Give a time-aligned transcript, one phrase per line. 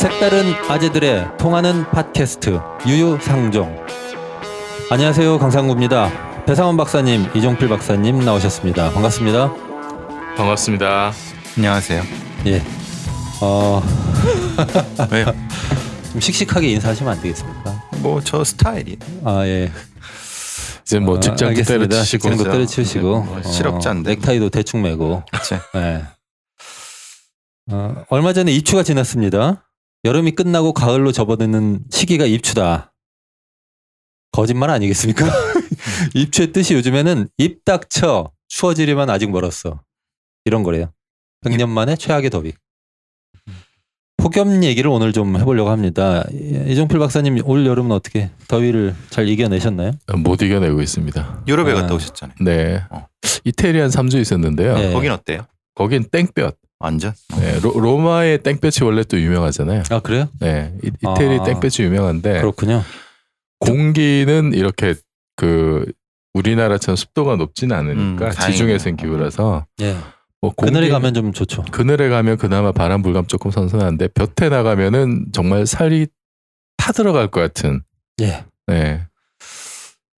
[0.00, 3.84] 색다른 아재들의 통하는 팟캐스트 유유상종.
[4.90, 6.44] 안녕하세요 강상구입니다.
[6.46, 8.92] 배상원 박사님, 이종필 박사님 나오셨습니다.
[8.92, 9.52] 반갑습니다.
[10.38, 11.12] 반갑습니다.
[11.58, 12.02] 안녕하세요.
[12.46, 12.62] 예.
[13.42, 13.82] 어,
[15.12, 15.26] 왜요?
[16.12, 17.82] 좀 씩씩하게 인사하시면 안 되겠습니까?
[17.98, 19.70] 뭐 저 스타일이 아 예.
[20.82, 21.88] 이제 뭐 어, 직장도 알겠습니다.
[21.88, 22.52] 때려치시고 직장도 그죠.
[22.52, 24.12] 때려치우시고 뭐 실업자인데.
[24.12, 25.22] 어, 넥타이도 대충 매고.
[25.30, 25.56] 그치?
[25.76, 26.04] 예.
[27.70, 29.66] 어, 얼마 전에 입추가 지났습니다.
[30.04, 32.92] 여름이 끝나고 가을로 접어드는 시기가 입추다.
[34.32, 35.26] 거짓말 아니겠습니까?
[36.14, 39.82] 입추의 뜻이 요즘에는 입 닥쳐 추워지려면 아직 멀었어.
[40.44, 40.92] 이런 거래요.
[41.44, 42.52] 100년 만에 최악의 더위.
[44.16, 46.24] 폭염 얘기를 오늘 좀 해보려고 합니다.
[46.30, 49.92] 이종필 박사님 올 여름은 어떻게 더위를 잘 이겨내셨나요?
[50.18, 51.44] 못 이겨내고 있습니다.
[51.48, 51.74] 유럽에 아.
[51.74, 52.36] 갔다 오셨잖아요.
[52.42, 52.82] 네.
[52.90, 53.06] 어.
[53.44, 54.74] 이태리 한 3주 있었는데요.
[54.76, 54.92] 네.
[54.92, 55.46] 거긴 어때요?
[55.74, 56.54] 거긴 땡볕.
[56.80, 57.12] 완전?
[57.38, 57.60] 네.
[57.60, 59.82] 로, 마의 땡볕이 원래 또 유명하잖아요.
[59.90, 60.28] 아 그래요?
[60.40, 60.74] 네.
[60.82, 61.44] 이, 이태리 아.
[61.44, 62.82] 땡볕이 유명한데 그렇군요.
[63.60, 64.94] 공기는 이렇게
[65.36, 65.84] 그
[66.32, 68.30] 우리나라처럼 습도가 높지는 않으니까 음.
[68.32, 69.96] 지중해성 기후라서 예.
[70.40, 71.64] 뭐 그늘에 공기- 가면 좀 좋죠.
[71.70, 76.06] 그늘에 가면 그나마 바람 불감 조금 선선한데 볕에 나가면은 정말 살이
[76.78, 77.82] 타 들어갈 것 같은.
[78.22, 78.44] 예.
[78.66, 79.02] 네.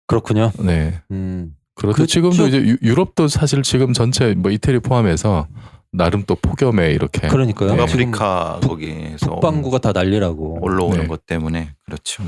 [0.06, 0.52] 그렇군요.
[0.60, 1.00] 네.
[1.10, 1.54] 음.
[1.74, 1.96] 그렇죠.
[1.96, 5.48] 그 지금도 쪽- 이제 유- 유럽도 사실 지금 전체 뭐 이태리 포함해서
[5.92, 7.74] 나름 또 폭염에 이렇게 그러니까요.
[7.74, 7.82] 네.
[7.82, 10.58] 아프리카 북- 거기에서 북반구가 다 난리라고.
[10.62, 11.06] 올라오는 네.
[11.06, 12.22] 것 때문에 그렇죠.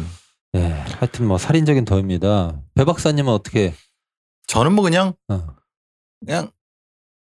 [0.53, 0.71] 네.
[0.99, 2.61] 하여튼 뭐 살인적인 더위입니다.
[2.75, 3.75] 배 박사님은 어떻게?
[4.47, 5.47] 저는 뭐 그냥 어.
[6.25, 6.51] 그냥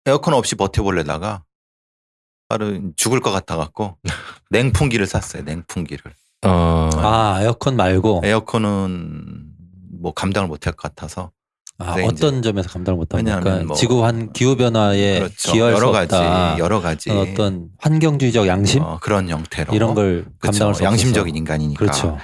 [0.08, 1.44] 에어컨 없이 버텨보려다가
[2.50, 3.98] 바로 죽을 것 같아 갖고
[4.50, 5.44] 냉풍기를 샀어요.
[5.44, 6.12] 냉풍기를.
[6.46, 8.22] 어, 아 에어컨 말고.
[8.23, 9.46] 에어컨은
[10.02, 11.31] 뭐 감당을 못할 것 같아서
[11.78, 13.64] 아, 네, 어떤 점에서 감당을 못합니까?
[13.66, 15.52] 뭐- 지구 한 기후 변화에 그렇죠.
[15.52, 16.58] 기여할 여러 수 가지 없다.
[16.58, 20.30] 여러 가지 어떤 환경주의적 양심 어, 그런 형태로 이런 걸 그렇죠.
[20.40, 20.86] 감당할 수 없어서.
[20.86, 21.78] 양심적인 인간이니까.
[21.80, 22.18] 그렇죠.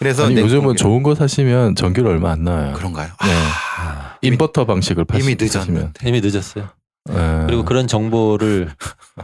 [0.00, 2.72] 그래서 아니 요즘은 냉풍기를- 좋은 거 사시면 전기료 얼마 안 나와요.
[2.74, 3.06] 그런가요?
[3.24, 3.32] 네.
[3.78, 5.36] 아, 인버터 방식을 파시, 이미.
[5.40, 6.08] 늦었는데.
[6.08, 6.68] 이미 늦었어요.
[7.08, 7.14] 네.
[7.46, 8.68] 그리고 그런 정보를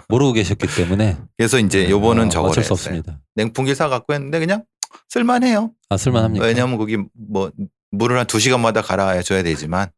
[0.09, 2.73] 모르고 계셨기 때문에 그래서 이제 요번은 어, 저거를 어쩔 수.
[2.73, 3.19] 없습니다.
[3.35, 4.63] 냉풍기 사 갖고 했는데 그냥
[5.09, 5.73] 쓸만해요.
[5.91, 6.47] 아 쓸만합니까?
[6.47, 6.97] 왜냐하면 거기
[7.29, 7.51] 뭐
[7.97, 9.89] 물을 한 두 시간마다 갈아줘야 되지만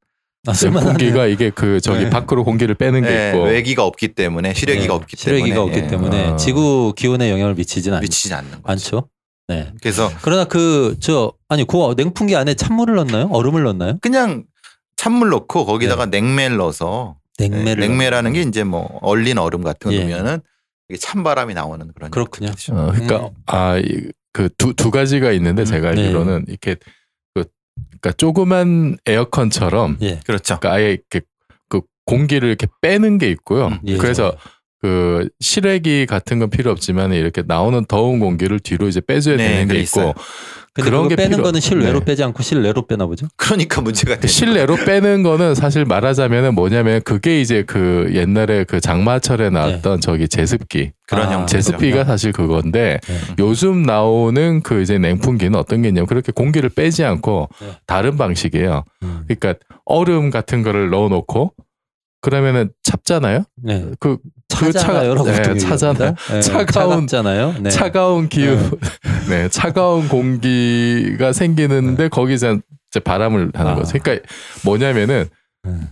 [0.46, 0.52] 아.
[0.80, 2.10] 공기가 이게 그 저기 네.
[2.10, 5.84] 밖으로 공기를 빼는 게 예, 있고 외기가 없기 때문에 실외기가 네, 없기 실외기가 때문에 없기
[5.84, 6.36] 예, 때문에 아.
[6.36, 8.62] 지구 기온에 영향을 미치진 않, 미치지 않는 거죠.
[8.64, 9.08] 않죠.
[9.48, 9.72] 네.
[9.80, 13.28] 그래서 그러나 그 저 아니 그 냉풍기 안에 찬물을 넣나요?
[13.32, 13.98] 얼음을 넣나요?
[14.02, 14.44] 그냥
[14.96, 17.48] 찬물 넣고 거기다가 냉매를 넣어서 네.
[17.48, 20.00] 냉매를 네, 냉매라는 게 이제 뭐 얼린 얼음 같은 거 예.
[20.00, 20.40] 넣으면은
[20.88, 22.48] 이게 찬바람이 나오는 그런 그렇군요.
[22.48, 22.74] 형태죠.
[22.74, 23.30] 어, 그러니까 음.
[23.46, 26.02] 아그두 두 가지가 있는데 제가 네.
[26.02, 26.76] 알기로는 이렇게
[27.76, 30.20] 그 그러니까 조그만 에어컨처럼 예.
[30.26, 30.58] 그렇죠.
[30.58, 31.20] 그러니까 아예 이렇게
[31.68, 33.68] 그 공기를 이렇게 빼는 게 있고요.
[33.68, 33.96] 음, 예.
[33.96, 34.36] 그래서
[34.80, 39.68] 그 실외기 같은 건 필요 없지만 이렇게 나오는 더운 공기를 뒤로 이제 빼줘야 네, 되는
[39.68, 40.14] 게 있고 있어요.
[40.76, 42.04] 근데 그런 게 빼는 필요- 거는 실외로 네.
[42.04, 43.26] 빼지 않고 실내로 빼나 보죠?
[43.36, 49.50] 그러니까 문제가 되는 실내로 빼는 거는 사실 말하자면은 뭐냐면 그게 이제 그 옛날에 그 장마철에
[49.50, 51.52] 나왔던 저기 제습기 그런 아, 형태.
[51.56, 53.14] 제습기가 사실 그건데 네.
[53.38, 57.68] 요즘 나오는 그 이제 냉풍기는 어떤 게 있냐면 그렇게 공기를 빼지 않고 네.
[57.86, 58.84] 다른 방식이에요.
[59.02, 59.24] 음.
[59.26, 59.54] 그러니까
[59.86, 61.52] 얼음 같은 거를 넣어놓고
[62.30, 63.44] 그러면은 찹잖아요.
[63.62, 63.86] 네.
[64.00, 66.08] 그 차잖아요라고 네, 보통 차잖아요.
[66.08, 66.34] 얘기합니다.
[66.34, 67.54] 네, 차가운- 차갑잖아요.
[67.60, 67.70] 네.
[67.70, 68.78] 차가운 기후,
[69.28, 72.58] 네, 차가운 공기가 생기는데 거기서
[72.90, 73.74] 이제 바람을 하는 아.
[73.76, 73.96] 거죠.
[74.02, 74.26] 그러니까
[74.64, 75.26] 뭐냐면은
[75.66, 75.88] 음.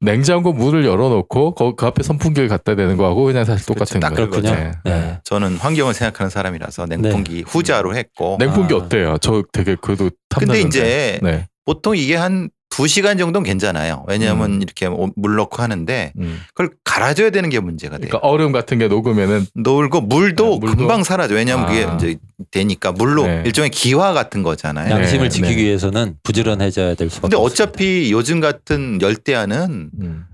[0.00, 4.30] 냉장고 문을 열어놓고 거- 그 앞에 선풍기를 갖다 대는 거하고 그냥 사실 똑같은 딱 거예요.
[4.30, 4.54] 그렇군요.
[4.54, 4.72] 네.
[4.84, 5.18] 네.
[5.22, 8.78] 저는 환경을 생각하는 사람이라서 냉풍기 후자로 했고 냉풍기 아.
[8.78, 9.16] 어때요?
[9.20, 10.66] 저 되게 그래도 근데 탐나는데.
[10.68, 11.46] 이제 네.
[11.64, 14.04] 보통 이게 한 두시간 정도는 괜찮아요.
[14.06, 14.62] 왜냐하면 음.
[14.62, 16.40] 이렇게 오- 물 넣고 하는데 음.
[16.54, 18.08] 그걸 갈아줘야 되는 게 문제가 돼요.
[18.10, 20.76] 그러니까 얼음 같은 게 녹으면은 놀고 물도, 네, 물도?
[20.76, 21.34] 금방 사라져.
[21.34, 21.68] 왜냐하면 아.
[21.68, 22.18] 그게 이제
[22.50, 23.42] 되니까 물로 네.
[23.46, 24.90] 일종의 기화 같은 거잖아요.
[24.94, 25.62] 양심을 네, 지키기 네.
[25.64, 27.64] 위해서는 부지런해져야 될 수밖에 근데 없습니다.
[27.64, 30.24] 어차피 요즘 같은 열대야는 음.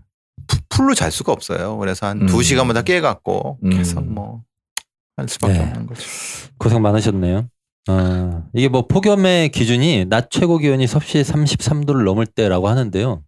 [0.47, 1.78] 푸- 풀로 잘 수가 없어요.
[1.78, 2.27] 그래서 한 음.
[2.27, 3.71] 두 시간마다 깨갖고 음.
[3.71, 4.42] 계속 뭐
[5.16, 5.60] 할 수밖에 네.
[5.60, 6.03] 없는 거죠.
[6.59, 7.48] 고생 많으셨네요.
[7.89, 13.22] 어, 이게 뭐 폭염의 기준이 낮 최고 기온이 섭씨 33도를 넘을 때라고 하는데요.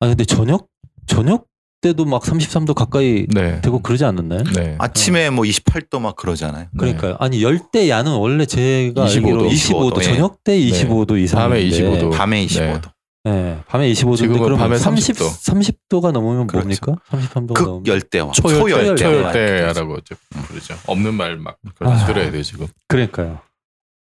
[0.00, 0.68] 아 근데 저녁
[1.06, 1.46] 저녁
[1.80, 3.60] 때도 막 33도 가까이 네.
[3.60, 4.42] 되고 그러지 않았나요?
[4.54, 4.76] 네.
[4.78, 6.66] 아침에 뭐 28도 막 그러잖아요.
[6.76, 7.16] 그러니까요.
[7.18, 9.34] 아니 열대 야는 원래 제가 25 도.
[9.34, 10.02] 알기로 25도, 25도, 예.
[10.02, 12.12] 저녁 때 25도 이상 밤에 25도.
[12.12, 12.90] 밤에 25도.
[13.26, 15.78] 네, 밤에 25도인데 지금은 그러면 밤에 30 30도.
[15.90, 16.68] 30도 가 넘으면 그렇죠.
[16.68, 16.94] 뭡니까?
[17.10, 18.96] 33도가 넘으면 극열대와 초열대, 초열대.
[19.02, 20.14] 초열대라고 이제
[20.46, 20.74] 부르죠.
[20.86, 22.06] 없는 말막 아.
[22.06, 22.68] 그래야 돼 지금.
[22.86, 23.40] 그러니까요.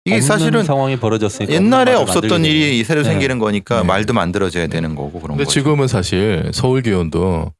[0.06, 2.82] 이게 사실은 상황이 벌어졌으니까 옛날에 없었던 일이.
[2.84, 3.10] 새로 네.
[3.10, 3.86] 생기는 거니까 네.
[3.86, 5.50] 말도 만들어져야 되는 거고 그런 근데 거죠.
[5.52, 7.52] 지금은 사실 서울 기온도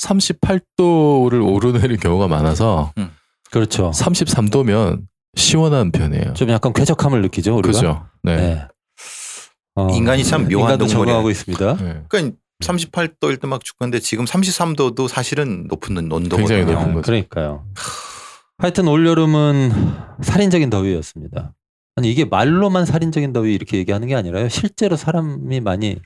[0.00, 3.10] 38도를 오르내릴 경우가 많아서 음.
[3.50, 3.90] 그렇죠.
[3.90, 5.02] 33도면
[5.34, 6.34] 시원한 편이에요.
[6.34, 7.72] 좀 약간 쾌적함을 느끼죠, 우리가.
[7.72, 8.06] 그죠?
[8.22, 8.36] 네.
[8.36, 8.66] 네.
[9.74, 10.88] 어, 인간이 참 묘한 동물이에요.
[10.88, 11.76] 적응하고 있습니다.
[11.76, 12.04] 네.
[12.08, 16.36] 그러니까 38도일 때 막 죽건데 지금 33도도 사실은 높은 온도거든요.
[16.36, 17.02] 굉장히 높은 아, 거죠.
[17.02, 17.64] 그러니까요.
[18.58, 19.72] 하여튼 올 여름은
[20.22, 21.54] 살인적인 더위였습니다.
[21.96, 24.48] 아니 이게 말로만 살인적인 더위 이렇게 얘기하는 게 아니라요.
[24.48, 25.96] 실제로 사람이 많이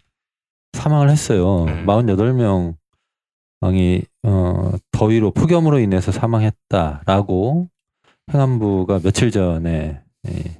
[0.72, 1.64] 사망을 했어요.
[1.64, 1.86] 음.
[1.86, 2.74] 48명
[3.74, 7.68] 이 어, 더위로 폭염으로 인해서 사망했다라고
[8.32, 10.58] 행안부가 며칠 전에 예,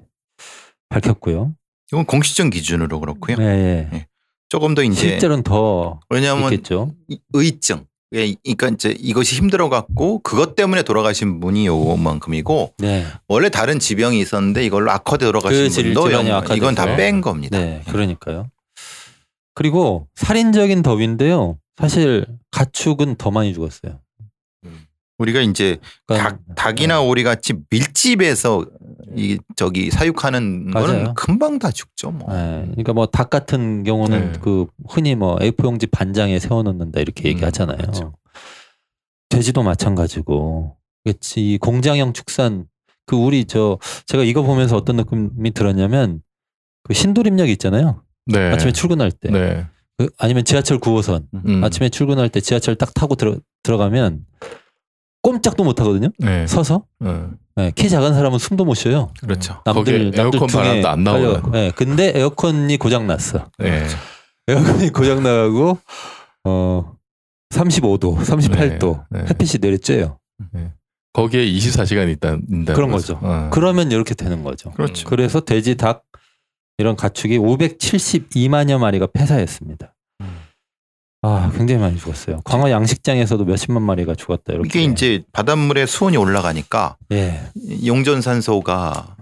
[0.89, 1.55] 밝혔고요.
[1.93, 3.37] 이건 공식적 기준으로 그렇고요.
[3.41, 3.89] 예, 예.
[3.93, 4.07] 네.
[4.49, 6.93] 조금 더 이제 실제로는 더 왜냐하면 있겠죠.
[7.09, 7.87] 이- 의증.
[8.15, 14.21] 예, 그러니까 이제 이것이 힘들어 갖고 그것 때문에 돌아가신 분이 요만큼이고 네, 원래 다른 지병이
[14.21, 16.09] 있었는데 이걸로 악화돼 돌아가신 그렇지, 분도.
[16.55, 17.59] 이건 다 뺀 겁니다.
[17.59, 18.49] 네, 그러니까요.
[19.55, 21.59] 그리고 살인적인 더위인데요.
[21.77, 23.99] 사실 가축은 더 많이 죽었어요.
[25.19, 28.67] 우리가 이제 그러니까 닭, 닭이나 오리 같이 밀집해서
[29.17, 30.87] 이 저기 사육하는 맞아요.
[30.87, 32.11] 거는 금방 다 죽죠.
[32.11, 32.33] 뭐.
[32.35, 34.39] 네, 그러니까 뭐 닭 같은 경우는 네.
[34.41, 37.79] 그 흔히 뭐 A4 용지 반장에 세워놓는다 이렇게 음, 얘기하잖아요.
[37.79, 38.15] 그렇죠.
[39.31, 40.77] 돼지도 마찬가지고.
[41.05, 42.67] 그치, 이 공장형 축산
[43.07, 46.21] 그 우리 저 제가 이거 보면서 어떤 느낌이 들었냐면
[46.83, 48.03] 그 신도림역 있잖아요.
[48.27, 48.51] 네.
[48.53, 49.67] 아침에 출근할 때 네.
[49.97, 51.65] 그 아니면 지하철 9호선 음.
[51.65, 54.27] 아침에 출근할 때 지하철 딱 타고 들어 들어가면
[55.27, 56.09] 꼼짝도 못 하거든요.
[56.19, 56.47] 네.
[56.47, 57.31] 서서 어.
[57.57, 59.13] 네, 키 작은 사람은 숨도 못 쉬어요.
[59.21, 59.61] 그렇죠.
[59.65, 61.03] 남들 거기에 에어컨 바람도 안.
[61.05, 63.51] 깔려- 네, 근데 에어컨이 고장 났어.
[63.59, 63.85] 네.
[64.47, 65.79] 에어컨이 고장 나고
[66.45, 66.93] 어
[67.51, 69.27] 35도, 38도 네, 네.
[69.31, 70.17] 햇빛이 내리쬐요.
[71.13, 72.37] 거기에 24시간 있다,
[72.75, 73.19] 그런 거죠.
[73.23, 73.49] 어.
[73.51, 74.71] 그러면 이렇게 되는 거죠.
[74.73, 75.09] 그렇죠.
[75.09, 76.05] 그래서 돼지, 닭
[76.79, 79.93] 이런 가축이 572만여 마리가 폐사했습니다.
[81.27, 81.43] 음.
[81.43, 82.41] 아, 굉장히 많이 죽었어요.
[82.45, 84.69] 광어 양식장에서도 몇십만 마리가 죽었다 이렇게.
[84.69, 87.41] 이게 이제 바닷물에 수온이 올라가니까 예.
[87.85, 89.17] 용전산소가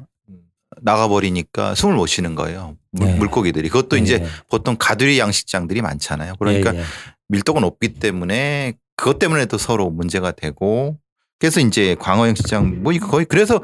[0.83, 2.77] 나가버리니까 숨을 못 쉬는 거예요.
[2.91, 3.15] 물, 네.
[3.15, 3.69] 물고기들이.
[3.69, 4.27] 그것도 이제 예.
[4.49, 6.35] 보통 가두리 양식장들이 많잖아요.
[6.39, 6.85] 그러니까 예, 예.
[7.29, 10.99] 밀도가 높기 때문에 그것 때문에도 서로 문제가 되고
[11.39, 13.63] 그래서 이제 광어 양식장 뭐 이거 거의 그래서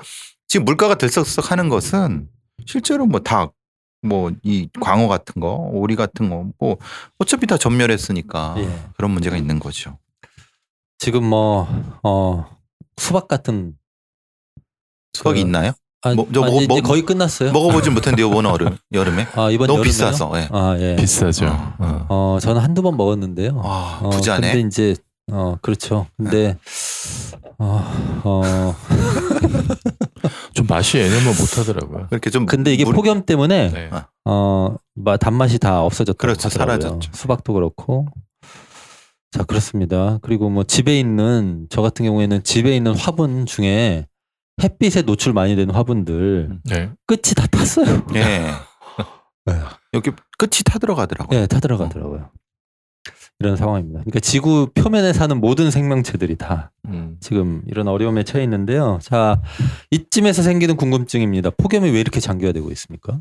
[0.48, 2.28] 지금 물가가 들썩들썩 하는 것은
[2.66, 3.52] 실제로 뭐 닭,
[4.02, 6.76] 뭐 이 광어 같은 거, 오리 같은 거 뭐
[7.18, 8.68] 어차피 다 전멸했으니까 예.
[8.96, 9.98] 그런 문제가 있는 거죠.
[10.98, 11.68] 지금 뭐
[12.02, 12.46] 어,
[12.96, 13.74] 수박 같은
[15.14, 15.72] 수박이 그- 있나요?
[16.02, 17.52] 아, 뭐, 저 아, 먹- 이제 먹- 거의 끝났어요.
[17.52, 19.82] 먹어보진 못했는데 이번 여름 여름에 아, 이번 너무 여름에요?
[19.82, 20.32] 비싸서.
[20.36, 20.48] 예.
[20.50, 20.96] 아, 예.
[20.96, 21.46] 비싸죠.
[21.46, 21.74] 어.
[21.78, 22.06] 어.
[22.08, 23.60] 어, 저는 한두 번 먹었는데요.
[23.62, 24.52] 아 어, 부자네.
[24.52, 24.96] 근데 이제
[25.30, 26.06] 어, 그렇죠.
[26.16, 26.56] 근데
[27.62, 27.82] 어,
[28.24, 28.74] 어,
[30.54, 32.06] 좀 맛이 예년만 못하더라고요.
[32.08, 33.90] 그렇게 좀 근데 이게 물- 폭염 때문에 네.
[33.92, 34.06] 아.
[34.24, 36.48] 어, 마- 단맛이 다 없어졌다고 그렇죠.
[36.48, 37.10] 사라졌죠.
[37.12, 38.06] 수박도 그렇고.
[39.32, 40.18] 자, 그렇습니다.
[40.22, 44.06] 그리고 뭐 집에 있는 저 같은 경우에는 집에 있는 화분 중에
[44.62, 46.90] 햇빛에 노출 많이 되는 화분들 네.
[47.06, 48.04] 끝이 다 탔어요.
[48.14, 48.50] 예.
[49.46, 49.54] 네.
[49.94, 51.40] 여기 끝이 타 들어가더라고요.
[51.40, 52.30] 예, 타 들어가더라고요.
[53.40, 54.00] 이런 상황입니다.
[54.00, 57.16] 그러니까 지구 표면에 사는 모든 생명체들이 다 음.
[57.20, 58.98] 지금 이런 어려움에 처해 있는데요.
[59.02, 59.40] 자,
[59.90, 61.50] 이쯤에서 생기는 궁금증입니다.
[61.56, 63.20] 폭염이 왜 이렇게 장기화 되고 있습니까?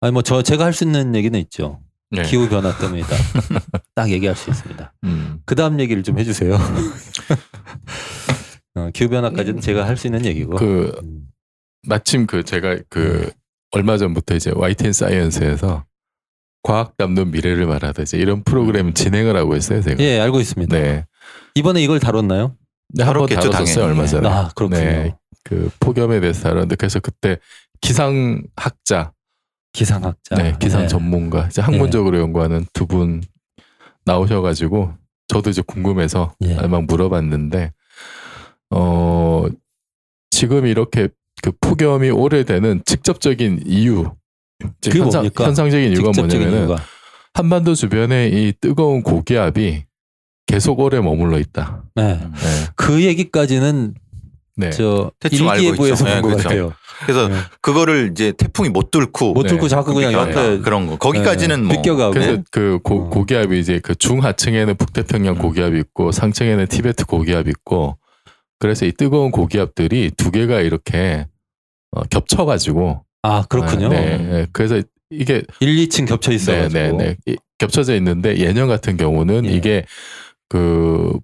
[0.00, 1.80] 아니 뭐 저 제가 할 수 있는 얘기는 있죠.
[2.10, 2.22] 네.
[2.24, 3.08] 기후 변화 때문이다.
[3.96, 4.92] 딱 얘기할 수 있습니다.
[5.04, 5.40] 음.
[5.46, 6.54] 그 다음 얘기를 좀 해주세요.
[8.76, 10.56] 어, 기후 변화까지는 제가 할 수 있는 얘기고.
[10.56, 11.28] 그 음,
[11.88, 13.30] 마침 그 제가 그 네.
[13.70, 15.84] 얼마 전부터 이제 YTN 사이언스에서
[16.64, 20.02] 과학 담론 미래를 말하다 이제 이런 프로그램 진행을 하고 있어요, 제가.
[20.02, 20.76] 예, 알고 있습니다.
[20.76, 21.04] 네.
[21.54, 22.56] 이번에 이걸 다뤘나요?
[22.88, 23.76] 네, 한번 당연히.
[23.78, 24.26] 얼마 전에.
[24.28, 24.80] 아, 그렇군요.
[24.80, 25.14] 네.
[25.44, 27.36] 그 폭염에 대해서 다뤘는데 그래서 그때
[27.82, 29.12] 기상학자,
[29.74, 30.36] 기상학자.
[30.36, 30.88] 네, 기상 네.
[30.88, 33.22] 전문가, 이제 학문적으로 연구하는 두 분
[34.06, 34.92] 나오셔가지고
[35.28, 36.54] 저도 이제 궁금해서 예.
[36.66, 37.72] 막 물어봤는데
[38.70, 39.44] 어
[40.30, 41.08] 지금 이렇게
[41.42, 44.12] 그 폭염이 오래되는 직접적인 이유,
[44.82, 45.44] 그게 현상, 뭡니까?
[45.44, 46.76] 현상적인 이유가 뭐냐면은 이유가.
[47.32, 49.84] 한반도 주변에 이 뜨거운 고기압이
[50.46, 51.82] 계속 오래 머물러 있다.
[51.94, 52.20] 네.
[52.22, 52.32] 음.
[52.32, 52.66] 네.
[52.76, 53.94] 그 얘기까지는
[54.56, 54.70] 네.
[54.70, 56.04] 저 대충 일기예보에서 있죠.
[56.04, 56.42] 본것 네, 그렇죠.
[56.48, 56.72] 같아요.
[57.04, 57.34] 그래서 네.
[57.60, 59.48] 그거를 이제 태풍이 못 뚫고 못 네.
[59.48, 60.60] 들고 자꾸 그냥 옆에.
[60.60, 60.96] 그런 거.
[60.96, 62.12] 거기까지는 뭐 비껴가고.
[62.12, 63.08] 그래서 그 고, 어.
[63.10, 65.38] 고기압이 이제 그 중하층에는 북태평양 음.
[65.40, 67.98] 고기압이 있고 상층에는 티베트 고기압이 있고
[68.60, 71.26] 그래서 이 뜨거운 고기압들이 두 개가 이렇게
[71.90, 73.88] 어, 겹쳐가지고 아 그렇군요.
[73.88, 74.46] 네, 네.
[74.52, 76.78] 그래서 이게 1, 2층 겹쳐 네, 있어가지고.
[76.78, 77.16] 네, 네.
[77.26, 79.50] 이- 겹쳐져 있는데 예년 같은 경우는 예.
[79.50, 79.84] 이게
[80.50, 81.18] 그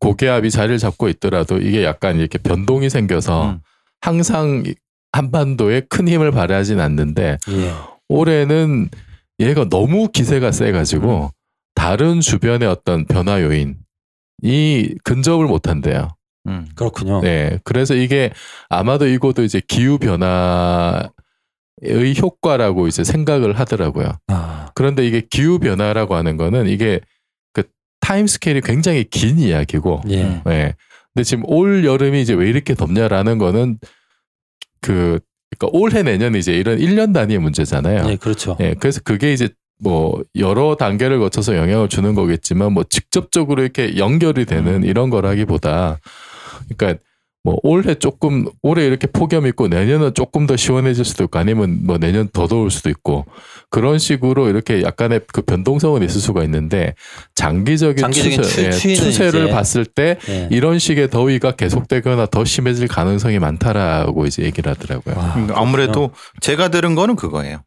[0.00, 3.60] 고기압이 자리를 잡고 있더라도 이게 약간 이렇게 변동이 생겨서 음.
[4.02, 4.74] 항상 이-
[5.12, 7.72] 한반도에 큰 힘을 발휘하진 않는데 예.
[8.10, 8.90] 올해는
[9.40, 11.30] 얘가 너무 기세가 세가지고
[11.74, 13.74] 다른 주변의 어떤 변화 요인이
[15.04, 16.08] 근접을 못한대요.
[16.48, 16.66] 음.
[16.74, 17.20] 그렇군요.
[17.22, 17.58] 네.
[17.64, 18.30] 그래서 이게
[18.68, 21.10] 아마도 이것도 이제 기후 변화
[21.82, 24.12] 의 효과라고 이제 생각을 하더라고요.
[24.28, 27.00] 아, 그런데 이게 기후 변화라고 하는 거는 이게
[27.52, 27.64] 그
[28.00, 30.24] 타임 스케일이 굉장히 긴 이야기고 예.
[30.24, 30.40] 음.
[30.46, 30.74] 네.
[31.12, 33.78] 근데 지금 올 여름이 이제 왜 이렇게 덥냐라는 거는
[34.80, 35.18] 그
[35.58, 38.10] 그러니까 올해 내년 이제 이런 1년 단위의 문제잖아요.
[38.10, 38.56] 예, 그렇죠.
[38.60, 44.46] 예, 그래서 그게 이제 뭐 여러 단계를 거쳐서 영향을 주는 거겠지만 뭐 직접적으로 이렇게 연결이
[44.46, 44.84] 되는 음.
[44.84, 45.98] 이런 거라기보다
[46.68, 47.02] 그러니까
[47.46, 51.96] 뭐 올해 조금 올해 이렇게 폭염 있고 내년은 조금 더 시원해질 수도 있고 아니면 뭐
[51.96, 53.24] 내년 더 더울 수도 있고
[53.70, 56.94] 그런 식으로 이렇게 약간의 그 변동성은 있을 수가 있는데
[57.36, 60.48] 장기적인, 장기적인 추세, 추- 예, 추세를 이제- 봤을 때 예.
[60.50, 65.14] 이런 식의 더위가 계속되거나 더 심해질 가능성이 많다라고 이제 얘기를 하더라고요.
[65.16, 66.10] 와, 그러니까 아무래도
[66.40, 67.62] 제가 들은 거는 그거예요.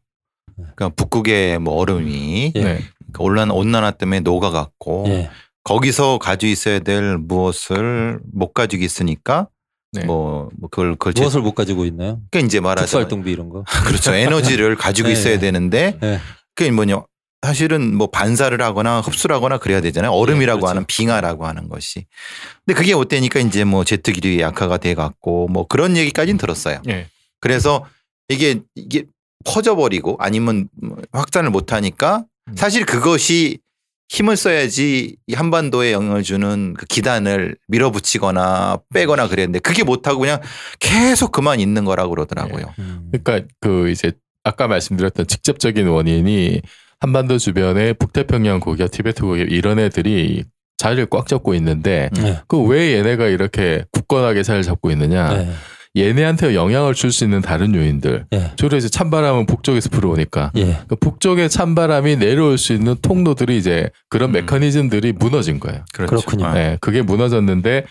[0.56, 2.62] 그러니까 북극의 뭐 얼음이 예.
[2.62, 2.80] 네.
[3.14, 5.30] 그 온난 온난화 때문에 녹아갔고 예.
[5.64, 9.48] 거기서 가지고 있어야 될 무엇을 못 가지고 있으니까
[9.92, 10.04] 네.
[10.04, 12.20] 뭐, 뭐 그걸 그걸 제- 무엇을 못 가지고 있나요?
[12.30, 13.64] 그러니까 이제 말하자면 특수활동비 이런 거.
[13.86, 15.14] 그렇죠 에너지를 가지고 네.
[15.14, 16.20] 있어야 되는데 예.
[16.54, 17.02] 그게 뭐냐
[17.42, 20.70] 사실은 뭐 반사를 하거나 흡수를 하거나 그래야 되잖아요 얼음이라고 그렇죠.
[20.70, 22.04] 하는 빙하라고 하는 것이
[22.66, 27.08] 근데 그게 어때니까 이제 뭐 제트 기류 약화가 돼 갖고 뭐 그런 얘기까지는 들었어요 예.
[27.40, 27.86] 그래서
[28.28, 29.04] 이게 이게
[29.46, 32.54] 퍼져버리고 아니면 뭐 확산을 못 하니까 음.
[32.56, 33.58] 사실 그것이
[34.10, 40.40] 힘을 써야지 이 한반도에 영향을 주는 그 기단을 밀어붙이거나 빼거나 그랬는데 그게 못하고 그냥
[40.80, 42.74] 계속 그만 있는 거라고 그러더라고요.
[42.80, 43.10] 음.
[43.12, 44.10] 그러니까 그 이제
[44.42, 46.60] 아까 말씀드렸던 직접적인 원인이
[46.98, 50.42] 한반도 주변의 북태평양 고기압, 티베트 고기압 이런 애들이
[50.76, 52.22] 자리를 꽉 잡고 있는데 음.
[52.24, 52.40] 네.
[52.48, 55.34] 그왜 얘네가 이렇게 굳건하게 자리를 잡고 있느냐?
[55.34, 55.52] 네.
[55.96, 58.26] 얘네한테 영향을 줄 수 있는 다른 요인들.
[58.32, 58.52] 예.
[58.56, 60.78] 주로 이제 찬바람은 북쪽에서 불어오니까 예.
[60.88, 64.32] 그 북쪽의 찬바람이 내려올 수 있는 통로들이 이제 그런 음.
[64.34, 65.84] 메커니즘들이 무너진 거예요.
[65.92, 66.10] 그렇죠.
[66.16, 66.46] 그렇군요.
[66.46, 67.86] 아, 네, 그게 무너졌는데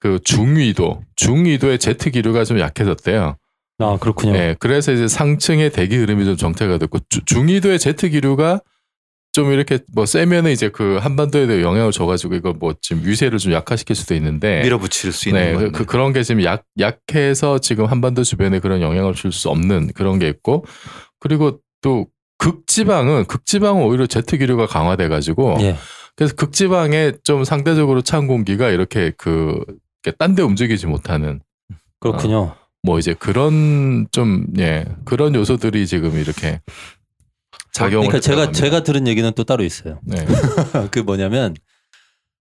[0.00, 3.36] 그 중위도, 중위도의 제트 기류가 좀 약해졌대요.
[3.78, 4.32] 아, 그렇군요.
[4.32, 8.60] 네, 그래서 이제 상층의 대기 흐름이 좀 정체가 됐고 주- 중위도의 제트 기류가
[9.32, 13.96] 좀 이렇게 뭐 세면은 이제 그 한반도에도 영향을 줘가지고 이거 뭐 지금 유세를 좀 약화시킬
[13.96, 18.24] 수도 있는데 밀어붙일 수 있는 네, 건 그, 그런 게 지금 약 약해서 지금 한반도
[18.24, 20.64] 주변에 그런 영향을 줄 수 없는 그런 게 있고
[21.18, 22.08] 그리고 또
[22.38, 25.76] 극지방은 극지방은 오히려 제트 기류가 강화돼 가지고 예.
[26.16, 29.64] 그래서 극지방에 좀 상대적으로 찬 공기가 이렇게 그
[30.18, 31.40] 딴 데 움직이지 못하는
[32.00, 32.56] 그렇군요.
[32.82, 36.60] 뭐 이제 그런 좀 예 그런 요소들이 지금 이렇게
[37.72, 38.58] 작용을 그러니까 제가 합니다.
[38.60, 39.98] 제가 들은 얘기는 또 따로 있어요.
[40.04, 40.24] 네.
[40.90, 41.54] 그 뭐냐면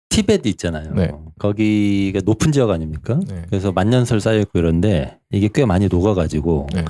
[0.08, 0.94] 티베트 있잖아요.
[0.94, 1.10] 네.
[1.38, 3.20] 거기가 높은 지역 아닙니까?
[3.28, 3.44] 네.
[3.48, 6.84] 그래서 만년설 쌓여 있고 이런데 이게 꽤 많이 녹아가지고 네.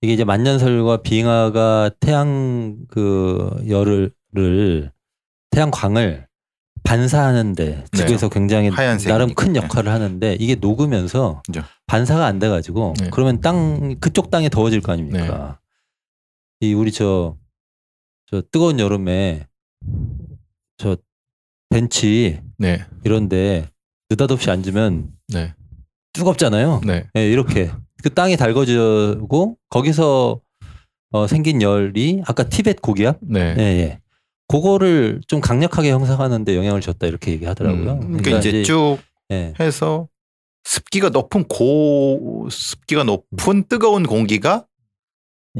[0.00, 4.12] 이게 이제 만년설과 빙하가 태양 그 열을
[5.50, 6.26] 태양 광을
[6.84, 7.98] 반사하는데 네.
[7.98, 9.12] 지구에서 굉장히 하얀색이니까.
[9.12, 11.62] 나름 큰 역할을 하는데 이게 녹으면서 그죠.
[11.86, 13.10] 반사가 안 돼가지고 네.
[13.10, 15.58] 그러면 땅 그쪽 땅이 더워질 거 아닙니까?
[16.60, 17.36] 이 우리 저
[18.34, 19.46] 저 뜨거운 여름에
[20.76, 20.96] 저
[21.70, 22.84] 벤치 네.
[23.04, 23.68] 이런데
[24.10, 25.54] 느닷없이 앉으면 네.
[26.12, 26.80] 뜨겁잖아요.
[26.84, 27.04] 네.
[27.16, 27.70] 예, 이렇게
[28.02, 30.40] 그 땅이 달궈지고 거기서
[31.12, 33.54] 어, 생긴 열이 아까 티벳 고기압, 네.
[33.56, 34.00] 예, 예.
[34.48, 37.92] 그거를 좀 강력하게 형성하는데 영향을 줬다 이렇게 얘기하더라고요.
[37.92, 38.98] 음, 그러니까 이제 쭉
[39.30, 40.08] 예, 해서
[40.64, 44.66] 습기가 높은 고 습기가 높은 뜨거운 공기가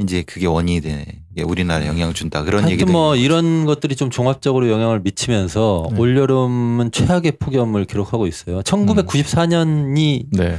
[0.01, 1.05] 이제 그게 원인이 되네.
[1.43, 2.43] 우리나라에 영향을 준다.
[2.43, 3.15] 그런 얘기도 뭐.
[3.15, 5.99] 이런 것들이 좀 종합적으로 영향을 미치면서 네.
[5.99, 8.61] 올 여름은 최악의 폭염을 기록하고 있어요.
[8.61, 10.57] 1994년이 네.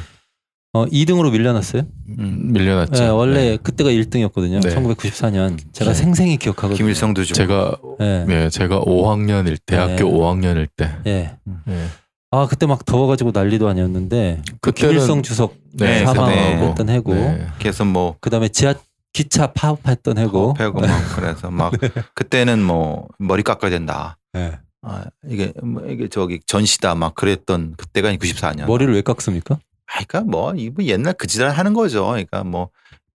[0.72, 1.82] 어, 2등으로 밀려났어요.
[2.18, 2.52] 음.
[2.52, 3.04] 밀려났죠.
[3.04, 3.56] 예, 원래 네.
[3.62, 4.62] 그때가 1등이었거든요.
[4.62, 4.74] 네.
[4.74, 5.94] 1994년 제가 네.
[5.94, 6.76] 생생히 기억하거든요.
[6.76, 10.02] 김일성도 좀 제가 예, 네, 제가 5학년일 대학교 네.
[10.02, 10.90] 5학년일 때.
[11.06, 11.36] 예.
[11.66, 11.86] 네.
[12.30, 17.46] 아 그때 막 더워가지고 난리도 아니었는데 그 김일성 주석 네, 사망했던 해고 네.
[17.58, 18.74] 그래서 뭐 그다음에 지하
[19.16, 21.72] 기차 파업했던 해고 패고 막 그래서 막
[22.14, 24.18] 그때는 뭐 머리 깎아야 된다.
[24.36, 24.58] 예.
[24.82, 28.66] 아, 이게 뭐 이게 저기 전시다 막 그랬던 그때가 94년.
[28.66, 29.54] 머리를 왜 깎습니까?
[29.54, 32.04] 아, 그러니까 뭐 이거 옛날 그 지랄 하는 거죠.
[32.08, 32.68] 그러니까 뭐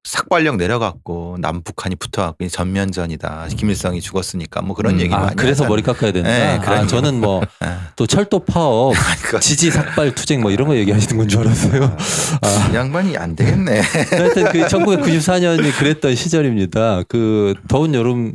[0.03, 3.47] 삭발력 내려갔고 남북한이 붙어갖고 전면전이다.
[3.55, 5.69] 김일성이 죽었으니까 뭐 그런 음, 얘기 아 많이 그래서 하잖아요.
[5.69, 6.29] 머리 깎아야 된다.
[6.29, 7.41] 네, 그런 아, 저는 뭐
[7.95, 8.93] 또 철도 파업,
[9.41, 11.95] 지지 삭발 투쟁 뭐 이런 거 얘기하시는 건 줄 알았어요.
[12.41, 13.79] 아, 이 양반이 안 되겠네.
[13.79, 17.03] 하여튼 그 1994년이 그랬던 시절입니다.
[17.07, 18.33] 그 더운 여름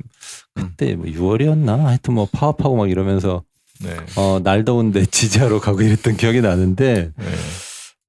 [0.54, 1.85] 그때 뭐 6월이었나?
[1.85, 3.42] 하여튼 뭐 파업하고 막 이러면서
[3.80, 3.94] 네.
[4.16, 7.26] 어, 날 더운데 지지하러 가고 이랬던 기억이 나는데 네.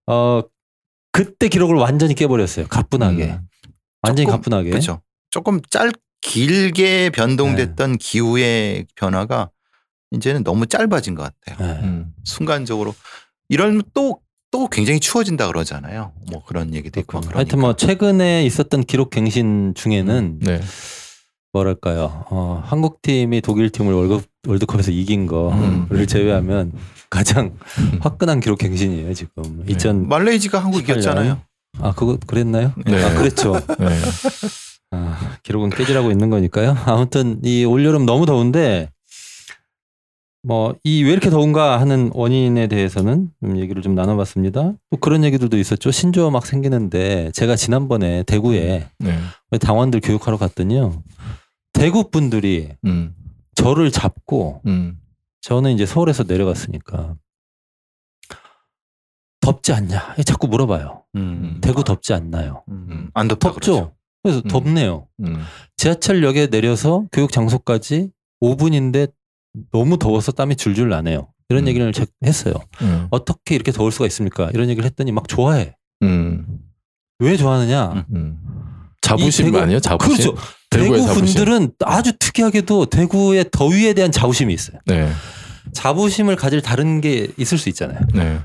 [0.05, 0.41] 어
[1.11, 2.67] 그때 기록을 완전히 깨버렸어요.
[2.67, 3.25] 가뿐하게.
[3.25, 3.47] 음.
[4.01, 4.69] 완전히 조금, 가뿐하게.
[4.69, 5.01] 그렇죠.
[5.29, 7.97] 조금 짧 길게 변동됐던 네.
[7.99, 9.49] 기후의 변화가
[10.11, 11.67] 이제는 너무 짧아진 것 같아요.
[11.67, 11.79] 네.
[11.83, 12.13] 음.
[12.23, 12.95] 순간적으로
[13.49, 16.13] 이런 또또또 굉장히 추워진다 그러잖아요.
[16.31, 17.19] 뭐 그런 얘기도 있고.
[17.19, 20.61] 막 하여튼 뭐 최근에 있었던 기록 갱신 중에는 네.
[21.53, 22.25] 뭐랄까요.
[22.29, 26.07] 어, 한국 팀이 독일 팀을 월드, 월드컵에서 이긴 거를 음.
[26.07, 26.71] 제외하면
[27.09, 27.55] 가장
[28.01, 29.63] 화끈한 기록 갱신이에요 지금.
[29.65, 29.73] 네.
[29.73, 31.39] 2000 말레이지가 한국 이겼잖아요.
[31.79, 32.73] 아 그거 그랬나요?
[32.85, 33.03] 네.
[33.03, 33.53] 아 그랬죠.
[33.79, 33.87] 네.
[34.91, 36.75] 아, 기록은 깨지라고 있는 거니까요.
[36.85, 38.89] 아무튼 이 올여름 너무 더운데
[40.43, 44.73] 뭐 이 왜 이렇게 더운가 하는 원인에 대해서는 좀 얘기를 좀 나눠봤습니다.
[44.89, 45.91] 또 그런 얘기들도 있었죠.
[45.91, 49.19] 신조어 막 생기는데 제가 지난번에 대구에 네.
[49.59, 51.03] 당원들 교육하러 갔더니요.
[51.73, 53.13] 대구 분들이 음.
[53.55, 54.97] 저를 잡고 음.
[55.41, 57.15] 저는 이제 서울에서 내려갔으니까
[59.41, 61.03] 덥지 않냐 자꾸 물어봐요.
[61.15, 61.59] 음.
[61.61, 62.63] 대구 덥지 않나요?
[62.69, 63.09] 음.
[63.13, 63.71] 안 덥다 덥죠.
[63.71, 63.95] 그러죠.
[64.23, 64.47] 그래서 음.
[64.49, 65.07] 덥네요.
[65.21, 65.41] 음.
[65.77, 69.11] 지하철역에 내려서 교육 장소까지 5분인데
[69.71, 71.31] 너무 더워서 땀이 줄줄 나네요.
[71.49, 71.67] 이런 음.
[71.69, 72.55] 얘기를 제- 했어요.
[72.81, 73.07] 음.
[73.09, 74.49] 어떻게 이렇게 더울 수가 있습니까?
[74.53, 75.77] 이런 얘기를 했더니 막 좋아해.
[76.03, 76.59] 음.
[77.19, 78.05] 왜 좋아하느냐?
[79.07, 79.79] 자부심 이 대구- 아니에요?
[79.79, 80.15] 자부심.
[80.15, 80.35] 그렇죠.
[80.69, 81.25] 대구 자부심.
[81.25, 84.77] 분들은 아주 특이하게도 대구의 더위에 대한 자부심이 있어요.
[84.85, 85.09] 네.
[85.73, 87.99] 자부심을 가질 다른 게 있을 수 있잖아요.
[88.13, 88.39] 네.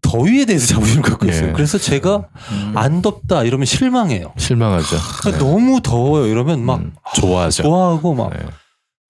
[0.00, 1.48] 더위에 대해서 자부심을 갖고 있어요.
[1.48, 1.52] 예.
[1.52, 2.72] 그래서 제가 음.
[2.76, 4.32] 안 덥다 이러면 실망해요.
[4.38, 4.96] 실망하죠.
[5.30, 5.38] 네.
[5.38, 6.92] 너무 더워요 이러면 막 음.
[7.14, 7.64] 좋아하죠.
[7.64, 8.38] 좋아하고 막 네.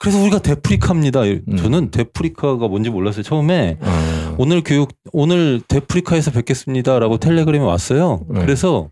[0.01, 1.23] 그래서 우리가 데프리카입니다.
[1.23, 1.57] 음.
[1.57, 3.23] 저는 데프리카가 뭔지 몰랐어요.
[3.23, 4.35] 처음에 어.
[4.39, 8.25] 오늘 교육 오늘 데프리카에서 뵙겠습니다라고 텔레그램이 왔어요.
[8.31, 8.41] 네.
[8.41, 8.91] 그래서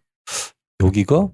[0.84, 1.28] 여기가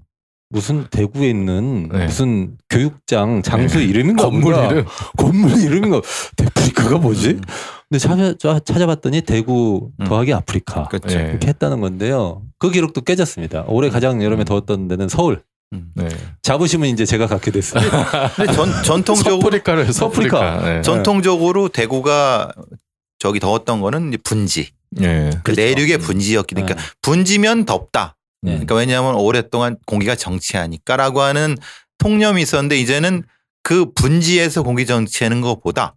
[0.52, 2.04] 무슨 대구에 있는 네.
[2.04, 3.86] 무슨 교육장 장소 네.
[3.86, 4.66] 이름인가 건물 보다.
[4.66, 4.84] 이름.
[5.16, 6.00] 건물 이름인가
[6.36, 7.28] 대프리카가 뭐지?
[7.30, 7.40] 음.
[7.88, 10.04] 근데 찾아, 짜- 찾아봤더니 대구 음.
[10.06, 11.08] 더하기 아프리카 그렇죠.
[11.18, 11.30] 네.
[11.30, 12.42] 이렇게 했다는 건데요.
[12.58, 13.64] 그 기록도 깨졌습니다.
[13.66, 15.42] 올해 가장 여름에 더웠던 데는 서울.
[15.72, 15.90] 음.
[15.94, 16.06] 네.
[16.42, 17.82] 자부심은 이제 제가 갖게 됐어요.
[18.36, 20.36] 근데 전, 전통적으로 서프리카를 해서 서프리카.
[20.38, 20.70] 서프리카.
[20.74, 20.82] 네.
[20.82, 22.52] 전통적으로 대구가
[23.18, 24.68] 저기 더웠던 거는 이제 분지.
[24.90, 25.30] 네.
[25.36, 25.62] 그 그렇죠.
[25.62, 26.82] 내륙의 분지였기 그러니까 네.
[27.00, 28.16] 분지면 덥다.
[28.42, 28.52] 네.
[28.52, 31.56] 그러니까 왜냐하면 오랫동안 공기가 정치하니까라고 하는
[31.98, 33.22] 통념이 있었는데 이제는
[33.62, 35.94] 그 분지에서 공기 정치하는 것보다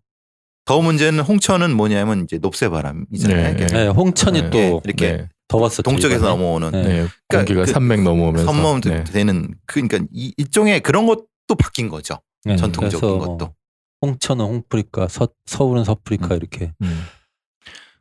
[0.66, 3.44] 더 문제는 홍천은 뭐냐면 이제 높새 바람이잖아요.
[3.44, 3.52] 네.
[3.54, 4.50] 이게 네, 홍천이 네.
[4.50, 4.80] 또 네.
[4.84, 5.30] 이렇게 네.
[5.48, 5.84] 더웠었죠.
[5.84, 6.32] 동쪽에서 이번에.
[6.32, 6.82] 넘어오는 네.
[6.84, 6.88] 네.
[7.28, 9.04] 그러니까 공기가 그 산맥 넘어오면서 네.
[9.04, 12.20] 되는 그 그러니까 이, 일종의 그런 것도 바뀐 거죠.
[12.44, 13.54] 네, 전통적인 그래서 것도.
[14.02, 16.38] 홍천은 홍프리카, 서, 서울은 서프리카 음.
[16.38, 16.74] 이렇게.
[16.82, 17.06] 음.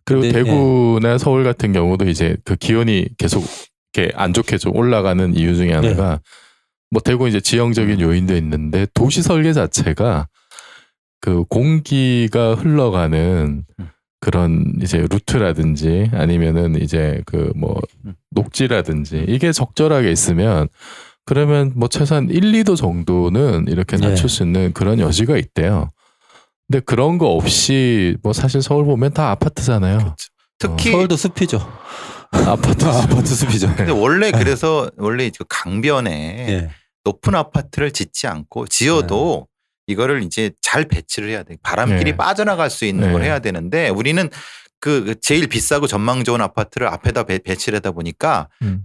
[0.05, 0.45] 그리고 근데, 예.
[0.45, 3.43] 대구나 서울 같은 경우도 이제 그 기온이 계속
[3.95, 6.21] 이렇게 안 좋게 좀 올라가는 이유 중에 하나가
[6.91, 10.29] 뭐 대구 이제 지형적인 요인도 있는데 도시 설계 자체가
[11.21, 13.89] 그 공기가 흘러가는 음.
[14.21, 18.15] 그런 이제 루트라든지 아니면은 이제 그뭐 음.
[18.31, 20.69] 녹지라든지 이게 적절하게 있으면
[21.25, 24.09] 그러면 뭐 최소한 1, 2도 정도는 이렇게 네.
[24.09, 25.91] 낮출 수 있는 그런 여지가 있대요.
[26.67, 30.15] 근데 그런 거 없이 뭐 사실 서울 보면 다 아파트잖아요.
[30.59, 31.59] 특히 서울도 숲이죠.
[32.31, 33.75] 아파트 아파트 숲이죠.
[33.77, 36.71] 근데 원래 그래서 원래 그 강변에 예.
[37.05, 39.47] 높은 아파트를 짓지 않고 지어도
[39.87, 41.57] 이거를 이제 잘 배치를 해야 돼.
[41.63, 42.17] 바람길이 네.
[42.17, 43.13] 빠져나갈 수 있는 네.
[43.13, 44.29] 걸 해야 되는데 우리는
[44.81, 48.85] 그 제일 비싸고 전망 좋은 아파트를 앞에다 배, 배치를 하다 보니까 음.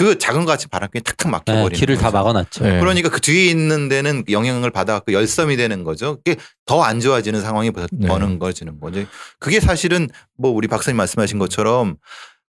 [0.00, 2.16] 그 작은 거 같이 바람길이 탁탁 네, 막혀버리는 길을 다 거죠.
[2.16, 2.64] 막아놨죠.
[2.64, 2.80] 네.
[2.80, 6.16] 그러니까 그 뒤에 있는 데는 영향을 받아갖고 열섬이 되는 거죠.
[6.24, 8.08] 그게 더 안 좋아지는 상황이 버- 네.
[8.08, 9.04] 버는 거지는 거죠.
[9.38, 10.08] 그게 사실은
[10.38, 11.96] 뭐 우리 박사님 말씀하신 것처럼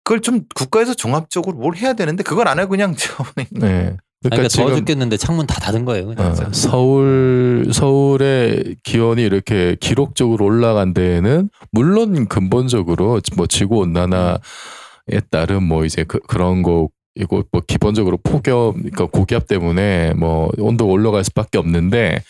[0.04, 3.44] 그걸 좀 국가에서 종합적으로 뭘 해야 되는데 그걸 안 하고 그냥 저 네.
[3.50, 6.06] 그러니까, 그러니까 더워 지금 죽겠는데 창문 다 닫은 거예요.
[6.06, 6.30] 그냥.
[6.30, 14.38] 어, 서울 서울의 기온이 이렇게 기록적으로 올라간 데에는 물론 근본적으로 뭐 지구 온난화에
[15.30, 20.86] 따른 뭐 이제 그, 그런 거 이거 뭐 기본적으로 폭염 그러니까 고기압 때문에 뭐 온도
[20.86, 22.22] 가 올라갈 수밖에 없는데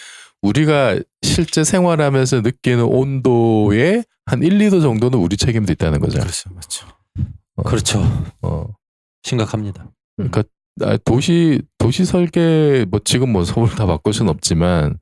[0.43, 6.19] 우리가 실제 생활하면서 느끼는 온도의 한 1, 2도 정도는 우리 책임도 있다는 거죠.
[6.21, 6.87] 그렇죠, 그렇죠.
[7.57, 8.27] 어, 그렇죠.
[8.43, 8.67] 어.
[9.23, 9.91] 심각합니다.
[10.17, 10.45] 그러니까
[10.83, 14.99] 아, 도시 도시 설계 뭐 지금 뭐 서울 다 바꿀 수는 없지만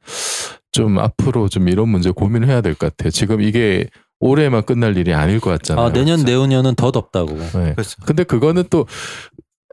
[0.72, 3.10] 좀 앞으로 좀 이런 문제 고민을 해야 될 것 같아요.
[3.10, 3.86] 지금 이게
[4.20, 5.86] 올해만 끝날 일이 아닐 것 같잖아요.
[5.86, 7.36] 아, 내년 내후년은 더 덥다고.
[7.36, 7.72] 네.
[7.74, 8.02] 그렇죠.
[8.04, 8.86] 근데 그거는 또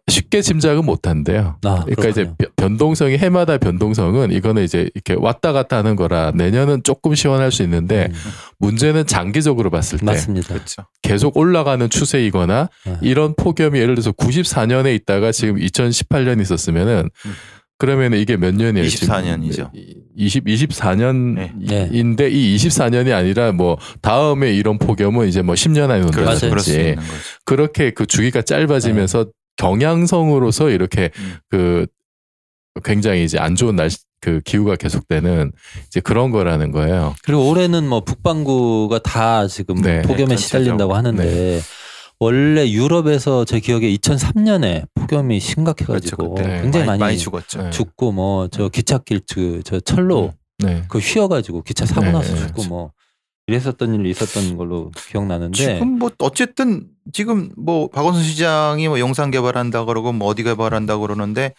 [0.08, 1.58] 쉽게 짐작은 못 한대요.
[1.64, 2.36] 아, 그러니까 이제 그렇군요.
[2.38, 7.64] 변- 변동성이 해마다 변동성은 이거는 이제 이렇게 왔다 갔다 하는 거라 내년은 조금 시원할 수
[7.64, 8.16] 있는데 음,
[8.60, 10.50] 문제는 장기적으로 봤을 때 맞습니다.
[10.54, 10.84] 그렇죠.
[11.02, 12.98] 계속 올라가는 추세이거나 네.
[13.02, 17.32] 이런 폭염이 예를 들어서 94년에 있다가 지금 2018년 있었으면은 음.
[17.78, 18.88] 그러면 이게 몇 년이에요?
[18.88, 19.70] 24년 이죠.
[20.16, 22.30] 20 24년인데 네.
[22.30, 26.46] 이 24년이 아니라 뭐 다음에 이런 폭염은 이제 뭐 10년 안에 그렇죠.
[26.48, 27.08] 온다든지 거죠.
[27.44, 29.26] 그렇게 그 주기가 짧아지면서
[29.58, 31.36] 경향성으로서 이렇게 음.
[31.50, 31.88] 그
[32.84, 35.52] 굉장히 이제 안 좋은 날씨 그 기후가 계속되는
[35.88, 37.16] 이제 그런 거라는 거예요.
[37.24, 40.02] 그리고 올해는 뭐 북반구가 다 지금 네.
[40.02, 40.96] 폭염에 네, 시달린다고.
[40.96, 41.62] 하는데
[42.20, 47.64] 원래 유럽에서 제 기억에 2003년에 폭염이 심각해가지고 그렇죠, 굉장히 많이, 많이 죽었죠.
[47.64, 47.70] 네.
[47.72, 50.84] 죽고 뭐 저 기찻길 그 저 철로 네.
[50.88, 52.70] 그 휘어가지고 기차 사고 네, 나서 네, 죽고 그렇죠.
[52.70, 52.92] 뭐
[53.48, 59.86] 이랬었던 일이 있었던 걸로 기억나는데 지금 뭐 어쨌든 지금 뭐 박원순 시장이 뭐 영상 개발한다
[59.86, 61.54] 그러고 뭐 어디 개발한다 그러는데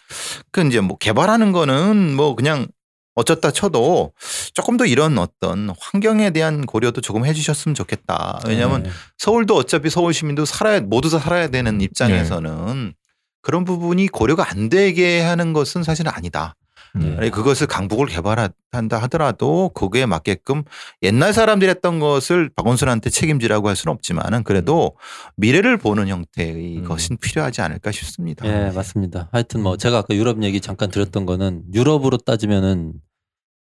[0.51, 2.67] 그 이제 뭐 개발하는 거는 뭐 그냥
[3.15, 4.11] 어쩌다 쳐도
[4.53, 8.41] 조금 더 이런 어떤 환경에 대한 고려도 조금 해주셨으면 좋겠다.
[8.45, 8.89] 왜냐하면 네.
[9.17, 12.93] 서울도 어차피 서울 시민도 살아야 모두 다 살아야 되는 입장에서는
[13.41, 16.53] 그런 부분이 고려가 안 되게 하는 것은 사실은 아니다.
[16.95, 17.29] 네.
[17.29, 20.63] 그것을 강북을 개발한다 하더라도 거기에 맞게끔
[21.03, 24.95] 옛날 사람들이 했던 것을 박원순한테 책임지라고 할 수는 없지만은 그래도
[25.35, 26.83] 미래를 보는 형태의 음.
[26.85, 28.45] 것은 필요하지 않을까 싶습니다.
[28.47, 29.29] 예, 맞습니다.
[29.31, 32.93] 하여튼 뭐 제가 아까 유럽 얘기 잠깐 드렸던 거는 유럽으로 따지면은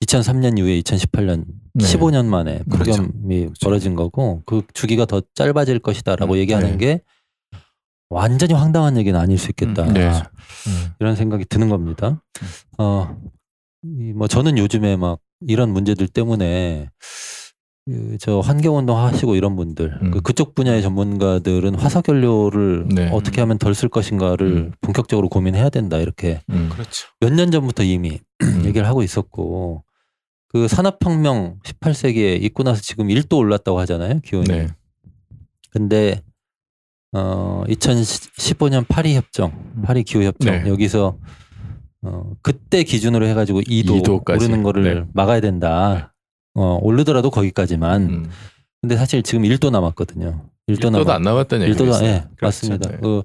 [0.05, 1.85] 2003년 이후에 2018년 네.
[1.85, 3.03] 15년 만에 그렇죠.
[3.03, 6.77] 폭염이 벌어진 거고 그 주기가 더 짧아질 것이다라고 음, 얘기하는 네.
[6.79, 7.01] 게
[8.11, 9.85] 완전히 황당한 얘기는 아닐 수 있겠다.
[9.85, 10.13] 음, 네.
[11.01, 12.23] 이런 생각이 드는 겁니다.
[12.79, 13.17] 어,
[13.83, 16.91] 이뭐 저는 요즘에 막 이런 문제들 때문에
[17.87, 20.11] 그저 환경운동 하시고 이런 분들 음.
[20.11, 23.11] 그 그쪽 분야의 전문가들은 화석연료를 네.
[23.11, 24.73] 어떻게 하면 덜 쓸 것인가를 음.
[24.81, 26.71] 본격적으로 고민해야 된다 이렇게 음.
[26.73, 27.09] 그렇죠.
[27.21, 28.63] 몇년 전부터 이미 음.
[28.65, 29.85] 얘기를 하고 있었고
[30.49, 34.49] 그 산업혁명 18세기에 있고 나서 지금 1도 올랐다고 하잖아요 기온이.
[34.49, 34.69] 네.
[35.71, 36.23] 근데
[37.15, 39.53] 어 2015년 파리 협정,
[39.85, 40.69] 파리 기후 협정 네.
[40.69, 41.17] 여기서
[42.03, 44.45] 어 그때 기준으로 해가지고 2도 2도 까지.
[44.45, 45.05] 오르는 거를 네.
[45.15, 46.13] 막아야 된다.
[46.55, 48.03] 어 오르더라도 거기까지만.
[48.03, 48.31] 음.
[48.83, 50.45] 근데 사실 지금 1도 남았거든요.
[50.69, 51.15] 1도 일도도 남았.
[51.17, 51.85] 안 남았다는 얘기죠.
[51.87, 52.91] 1도도 예, 맞습니다.
[52.91, 52.99] 네.
[53.01, 53.23] 그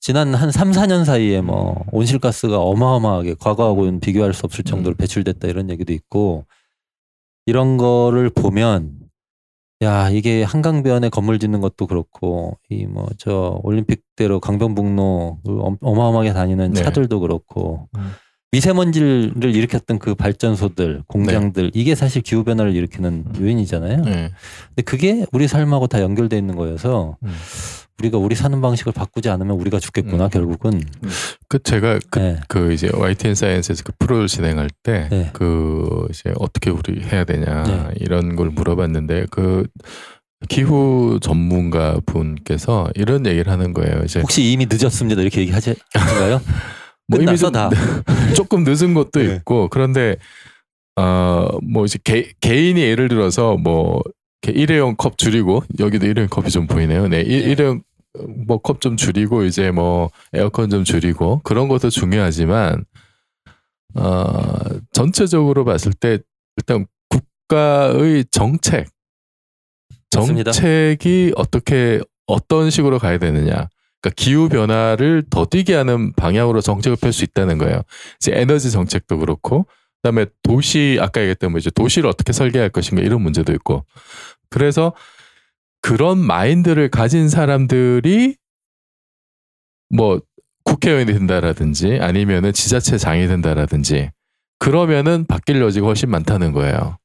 [0.00, 4.96] 지난 한 3, 4년 사이에 뭐 온실가스가 어마어마하게 과거하고는 비교할 수 없을 정도로 음.
[4.96, 6.44] 배출됐다 이런 얘기도 있고
[7.46, 8.99] 이런 거를 보면
[9.82, 16.32] 야 이게 한강변에 건물 짓는 것도 그렇고 이 뭐 저 올림픽대로 강변북로 그 엄- 어마어마하게
[16.34, 16.82] 다니는 네.
[16.82, 18.10] 차들도 그렇고 음.
[18.52, 24.02] 미세먼지를 일으켰던 그 발전소들 공장들 이게 사실 기후 변화를 일으키는 요인이잖아요.
[24.04, 24.30] 네.
[24.68, 27.32] 근데 그게 우리 삶하고 다 연결돼 있는 거여서 음.
[28.00, 30.30] 우리가 우리 사는 방식을 바꾸지 않으면 우리가 죽겠구나 음.
[30.30, 30.82] 결국은.
[31.48, 32.40] 그 제가 그, 네.
[32.48, 35.30] 그 이제 YTN 사이언스에서 그 프로를 진행할 때 네.
[35.32, 37.88] 그 이제 어떻게 우리 해야 되냐 네.
[37.96, 39.66] 이런 걸 물어봤는데 그
[40.48, 44.02] 기후 전문가 분께서 이런 얘기를 하는 거예요.
[44.04, 46.40] 이제 혹시 이미 늦었습니다 이렇게 얘기하지 않가요?
[47.08, 47.68] 뭐 이미 좀 다.
[48.34, 49.34] 조금 늦은 것도 네.
[49.36, 50.16] 있고 그런데
[50.96, 54.00] 어뭐 이제 개, 개인이 예를 들어서 뭐
[54.48, 57.08] 일회용 컵 줄이고 여기도 일회용 컵이 좀 보이네요.
[57.08, 57.50] 네, 일, 네.
[57.50, 57.82] 일회용
[58.46, 62.84] 뭐 컵 좀 줄이고 이제 뭐 에어컨 좀 줄이고 그런 것도 중요하지만
[63.94, 64.44] 어
[64.92, 66.18] 전체적으로 봤을 때
[66.56, 68.88] 일단 국가의 정책.
[70.10, 73.68] 정책이 어떻게 어떤 식으로 가야 되느냐.
[74.02, 77.82] 그러니까 기후 변화를 더디게 하는 방향으로 정책을 펼 수 있다는 거예요.
[78.20, 79.66] 이제 에너지 정책도 그렇고,
[80.02, 83.84] 그다음에 도시 아까 얘기했던 뭐 이제 도시를 어떻게 설계할 것인가 이런 문제도 있고.
[84.48, 84.94] 그래서
[85.82, 88.36] 그런 마인드를 가진 사람들이
[89.88, 90.20] 뭐
[90.64, 94.10] 국회의원이 된다라든지 아니면은 지자체장이 된다라든지
[94.58, 96.98] 그러면은 바뀔 여지가 훨씬 많다는 거예요.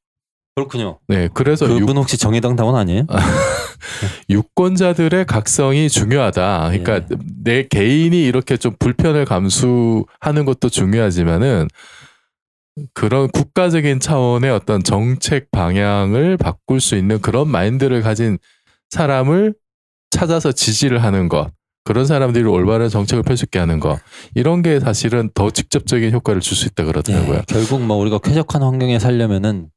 [0.54, 0.98] 그렇군요.
[1.08, 3.06] 네, 그래서 유- 그분 혹시 정의당 당원 아니에요?
[4.30, 6.68] 유권자들의 각성이 중요하다.
[6.70, 7.06] 그러니까 예.
[7.42, 11.68] 내 개인이 이렇게 좀 불편을 감수하는 것도 중요하지만은
[12.92, 18.38] 그런 국가적인 차원의 어떤 정책 방향을 바꿀 수 있는 그런 마인드를 가진
[18.90, 19.54] 사람을
[20.10, 21.50] 찾아서 지지를 하는 것.
[21.84, 24.00] 그런 사람들이 올바른 정책을 펼수 있게 하는 것.
[24.34, 27.36] 이런 게 사실은 더 직접적인 효과를 줄 수 있다 그러더라고요.
[27.36, 29.68] 예, 결국 뭐 우리가 쾌적한 환경에 살려면은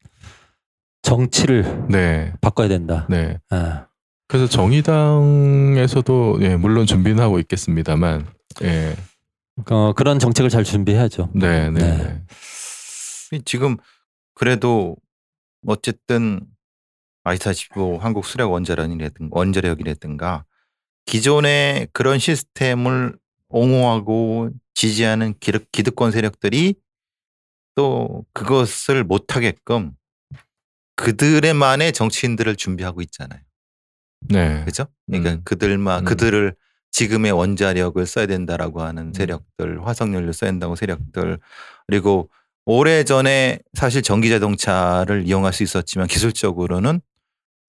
[1.03, 2.33] 정치를 네.
[2.41, 3.05] 바꿔야 된다.
[3.09, 3.37] 네.
[3.51, 3.85] 아,
[4.27, 8.27] 그래서 정의당에서도 예, 물론 준비는 하고 있겠습니다만
[8.63, 8.95] 예.
[9.69, 11.29] 어, 그런 정책을 잘 준비해야죠.
[11.35, 11.79] 네, 네.
[11.79, 12.23] 네.
[13.31, 13.39] 네.
[13.45, 13.77] 지금
[14.33, 14.95] 그래도
[15.67, 16.41] 어쨌든
[17.23, 20.45] 아시다시피 뭐 한국 수력 원자력이라든가 원자력이라든가
[21.05, 23.17] 기존의 그런 시스템을
[23.49, 26.75] 옹호하고 지지하는 기득, 기득권 세력들이
[27.75, 29.93] 또 그것을 못하게끔
[30.95, 33.41] 그들의만의 정치인들을 준비하고 있잖아요.
[34.21, 34.63] 네.
[34.65, 34.85] 그죠?
[35.07, 35.41] 그러니까 음.
[35.43, 36.05] 그들만 음.
[36.05, 36.55] 그들을
[36.91, 41.39] 지금의 원자력을 써야 된다라고 하는 세력들, 화석연료 써야 된다고 세력들,
[41.87, 42.29] 그리고
[42.65, 47.01] 오래 전에 사실 전기 자동차를 이용할 수 있었지만 기술적으로는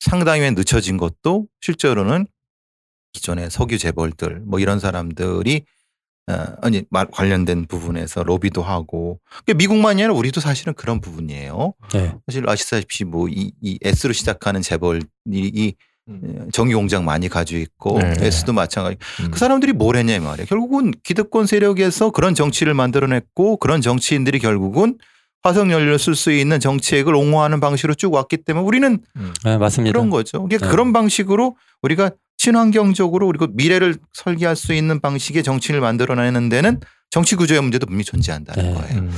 [0.01, 2.27] 상당히 늦춰진 것도 실제로는
[3.13, 5.65] 기존의 석유 재벌들 뭐 이런 사람들이
[6.29, 11.75] 어, 아니 말- 관련된 부분에서 로비도 하고 그게 미국만이 아니라 우리도 사실은 그런 부분이에요.
[11.93, 12.15] 네.
[12.27, 15.01] 사실 아시다시피 뭐이 이 S로 시작하는 재벌이
[15.33, 15.75] 이
[16.53, 18.15] 전기 공장 많이 가지고 있고 네.
[18.21, 18.97] S도 마찬가지.
[19.23, 19.31] 음.
[19.31, 20.47] 그 사람들이 뭘 했냐 이 말이야.
[20.47, 24.99] 결국은 기득권 세력에서 그런 정치를 만들어냈고 그런 정치인들이 결국은
[25.43, 28.99] 화석 연료를 쓸 수 있는 정책을 옹호하는 방식으로 쭉 왔기 때문에 우리는
[29.45, 29.93] 네, 맞습니다.
[29.93, 30.43] 그런 거죠.
[30.43, 30.71] 그러니까 네.
[30.71, 37.61] 그런 방식으로 우리가 친환경적으로 그리고 미래를 설계할 수 있는 방식의 정치를 만들어내는 데는 정치 구조의
[37.61, 38.81] 문제도 분명히 존재한다는 네.
[38.81, 38.99] 거예요.
[39.01, 39.11] 음.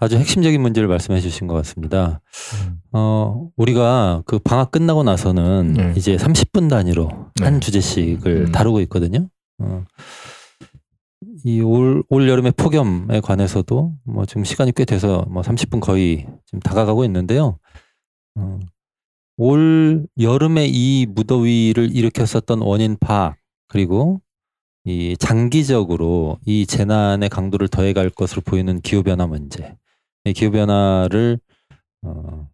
[0.00, 2.20] 아주 핵심적인 문제를 말씀해 주신 것 같습니다.
[2.54, 2.78] 음.
[2.92, 5.92] 어, 우리가 그 방학 끝나고 나서는 네.
[5.96, 7.44] 이제 30분 단위로 네.
[7.44, 8.52] 한 주제씩을 음.
[8.52, 9.28] 다루고 있거든요.
[9.58, 9.84] 어.
[11.44, 16.60] 이 올, 올 여름의 폭염에 관해서도 뭐 지금 시간이 꽤 돼서 뭐 30분 거의 지금
[16.60, 17.58] 다가가고 있는데요.
[18.36, 18.58] 어,
[19.36, 23.36] 올 여름에 이 무더위를 일으켰었던 원인 파악
[23.68, 24.20] 그리고
[24.84, 29.76] 이 장기적으로 이 재난의 강도를 더해갈 것으로 보이는 기후변화 문제.
[30.24, 31.38] 이 기후변화를
[32.02, 32.48] 어,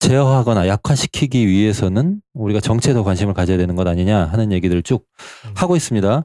[0.00, 5.06] 제어하거나 약화시키기 위해서는 우리가 정치에 더 관심을 가져야 되는 것 아니냐 하는 얘기들을 쭉
[5.46, 5.52] 음.
[5.54, 6.24] 하고 있습니다.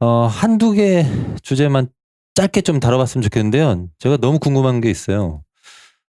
[0.00, 1.06] 어, 한두 개
[1.42, 1.88] 주제만
[2.34, 3.88] 짧게 좀 다뤄봤으면 좋겠는데요.
[3.98, 5.42] 제가 너무 궁금한 게 있어요.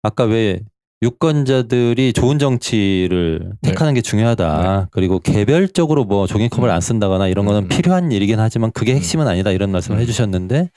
[0.02, 0.60] 아까 왜
[1.02, 3.70] 유권자들이 좋은 정치를 네.
[3.70, 4.88] 택하는 게 중요하다.
[4.92, 6.74] 그리고 개별적으로 뭐 종이컵을 음.
[6.74, 7.68] 안 쓴다거나 이런 거는 음.
[7.68, 9.50] 필요한 일이긴 하지만 그게 핵심은 아니다.
[9.50, 10.02] 이런 말씀을 음.
[10.02, 10.70] 해주셨는데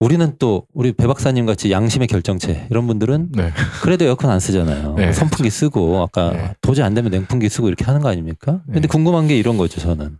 [0.00, 3.52] 우리는 또 우리 배 박사님 같이 양심의 결정체 이런 분들은 네.
[3.82, 4.94] 그래도 에어컨 안 쓰잖아요.
[4.96, 5.12] 네.
[5.12, 6.54] 선풍기 쓰고 아까 네.
[6.60, 8.62] 도저히 안 되면 냉풍기 쓰고 이렇게 하는 거 아닙니까?
[8.66, 8.88] 근데 네.
[8.88, 10.18] 궁금한 게 이런 거죠, 저는.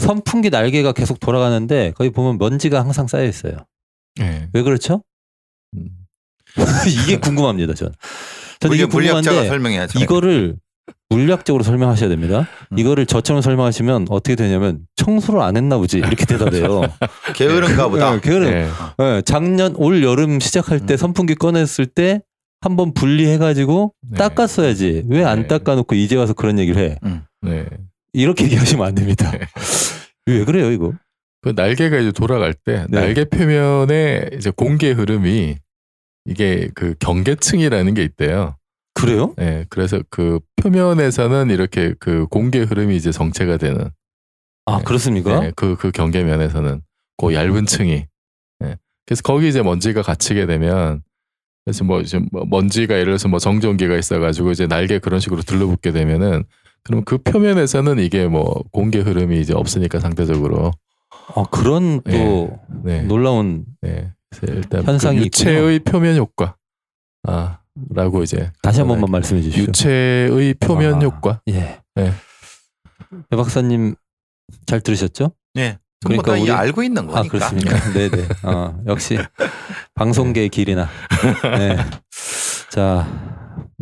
[0.00, 3.52] 선풍기 날개가 계속 돌아가는데 거기 보면 먼지가 항상 쌓여 있어요.
[4.16, 4.48] 네.
[4.52, 5.02] 왜 그렇죠?
[5.76, 5.88] 음.
[6.88, 7.92] 이게 궁금합니다, 저는.
[8.60, 9.98] 저는 이게 물리, 궁금한데 설명해야죠.
[10.00, 10.56] 이거를
[11.08, 12.48] 물리학적으로 설명하셔야 됩니다.
[12.72, 12.78] 음.
[12.78, 16.82] 이거를 저처럼 설명하시면 어떻게 되냐면 청소를 안 했나 보지 이렇게 대답해요.
[17.34, 18.12] 게으른가 보다.
[18.12, 18.68] 네, 게으른 네.
[18.98, 20.96] 네, 작년 올 여름 시작할 때 음.
[20.96, 22.22] 선풍기 꺼냈을 때
[22.60, 24.18] 한번 분리해가지고 네.
[24.18, 25.04] 닦았어야지.
[25.08, 25.46] 왜안 네.
[25.46, 26.96] 닦아놓고 이제 와서 그런 얘기를 해?
[27.42, 27.66] 네.
[28.12, 29.30] 이렇게 얘기하시면 안 됩니다.
[29.30, 29.40] 네.
[30.26, 30.92] 왜 그래요, 이거?
[31.42, 33.00] 그 날개가 이제 돌아갈 때 네.
[33.00, 35.56] 날개 표면에 이제 공기 흐름이
[36.26, 38.56] 이게 그 경계층이라는 게 있대요.
[38.94, 39.34] 그래요?
[39.38, 43.90] 네, 그래서 그 표면에서는 이렇게 그 공기 흐름이 이제 정체가 되는
[44.66, 44.84] 아, 네.
[44.84, 45.40] 그렇습니까?
[45.40, 46.82] 네, 그, 그 경계면에서는
[47.16, 48.06] 그 얇은 층이.
[48.60, 48.76] 네.
[49.06, 51.02] 그래서 거기 이제 먼지가 갇히게 되면
[51.64, 55.92] 그래서 뭐 이제 뭐 먼지가 예를 들어서 뭐 정전기가 있어가지고 이제 날개 그런 식으로 들러붙게
[55.92, 56.44] 되면은
[56.84, 60.72] 그럼 그 표면에서는 이게 뭐 공기 흐름이 이제 없으니까 상대적으로
[61.34, 63.00] 아, 그런 또 네.
[63.00, 63.02] 네.
[63.02, 64.12] 놀라운 네.
[64.42, 66.56] 일단 현상이 그 유체의 표면 효과.
[67.28, 67.58] 아,
[67.94, 69.62] 라고 이제 다시 한 번만 말씀해 주시죠.
[69.62, 71.40] 유체의 표면 아, 효과.
[71.48, 71.80] 예.
[71.94, 72.12] 네.
[73.28, 73.94] 배 박사님
[74.66, 75.32] 잘 들으셨죠?
[75.54, 75.78] 네.
[76.02, 77.20] 그러니까 그러니까 우리 우리- 알고 있는 거니까.
[77.20, 77.92] 아, 그렇습니까?
[77.92, 78.26] 네 네.
[78.42, 79.18] 어, 역시
[79.94, 80.88] 방송계의 길이나.
[81.58, 81.76] 네.
[82.70, 83.06] 자,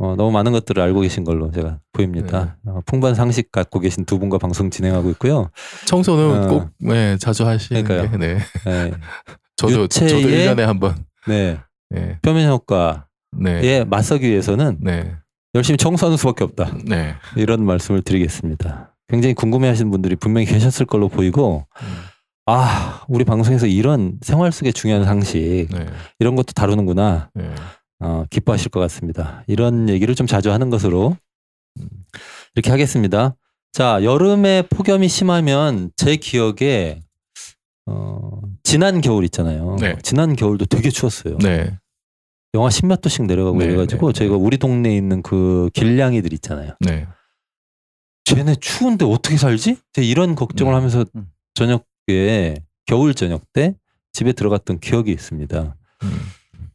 [0.01, 2.57] 어, 너무 많은 것들을 알고 계신 걸로 제가 보입니다.
[2.63, 2.73] 네.
[2.73, 5.51] 어, 풍부한 상식 갖고 계신 두 분과 방송 진행하고 있고요.
[5.87, 6.49] 청소는 어.
[6.49, 8.11] 꼭 네, 자주 하시는 그러니까요.
[8.13, 8.39] 게 네.
[8.65, 8.93] 네.
[9.57, 10.95] 저도 유체의- 저도 1년에 한 번.
[11.27, 11.59] 네.
[11.91, 12.19] 네.
[12.23, 12.95] 표면 효과에
[13.37, 13.85] 네.
[13.85, 15.17] 맞서기 위해서는 네.
[15.55, 16.73] 열심히 청소하는 수밖에 없다.
[16.85, 17.15] 네.
[17.37, 18.95] 이런 말씀을 드리겠습니다.
[19.09, 21.67] 굉장히 궁금해하시는 분들이 분명히 계셨을 걸로 보이고,
[22.47, 25.87] 아, 우리 방송에서 이런 생활 속의 중요한 상식, 네.
[26.19, 27.51] 이런 것도 다루는구나, 네.
[28.01, 29.45] 어, 기뻐하실 것 같습니다.
[29.47, 31.17] 이런 얘기를 좀 자주 하는 것으로
[31.81, 31.89] 음,
[32.55, 33.37] 이렇게 하겠습니다.
[33.73, 37.01] 자, 여름에 폭염이 심하면 제 기억에,
[37.87, 39.77] 어, 지난 겨울 있잖아요.
[39.81, 39.97] 네.
[40.03, 41.39] 지난 겨울도 되게 추웠어요.
[41.39, 41.77] 네.
[42.55, 46.75] 영하 10몇 도씩 내려가고 네, 이래가지고 네, 저희가 우리 동네에 있는 그 길냥이들 있잖아요.
[46.81, 47.07] 네.
[48.25, 49.77] 쟤네 추운데 어떻게 살지?
[49.99, 51.31] 이런 걱정을 음, 하면서 음.
[51.55, 52.57] 저녁에
[52.87, 53.75] 겨울 저녁 때
[54.13, 55.77] 집에 들어갔던 기억이 있습니다.
[56.03, 56.21] 음.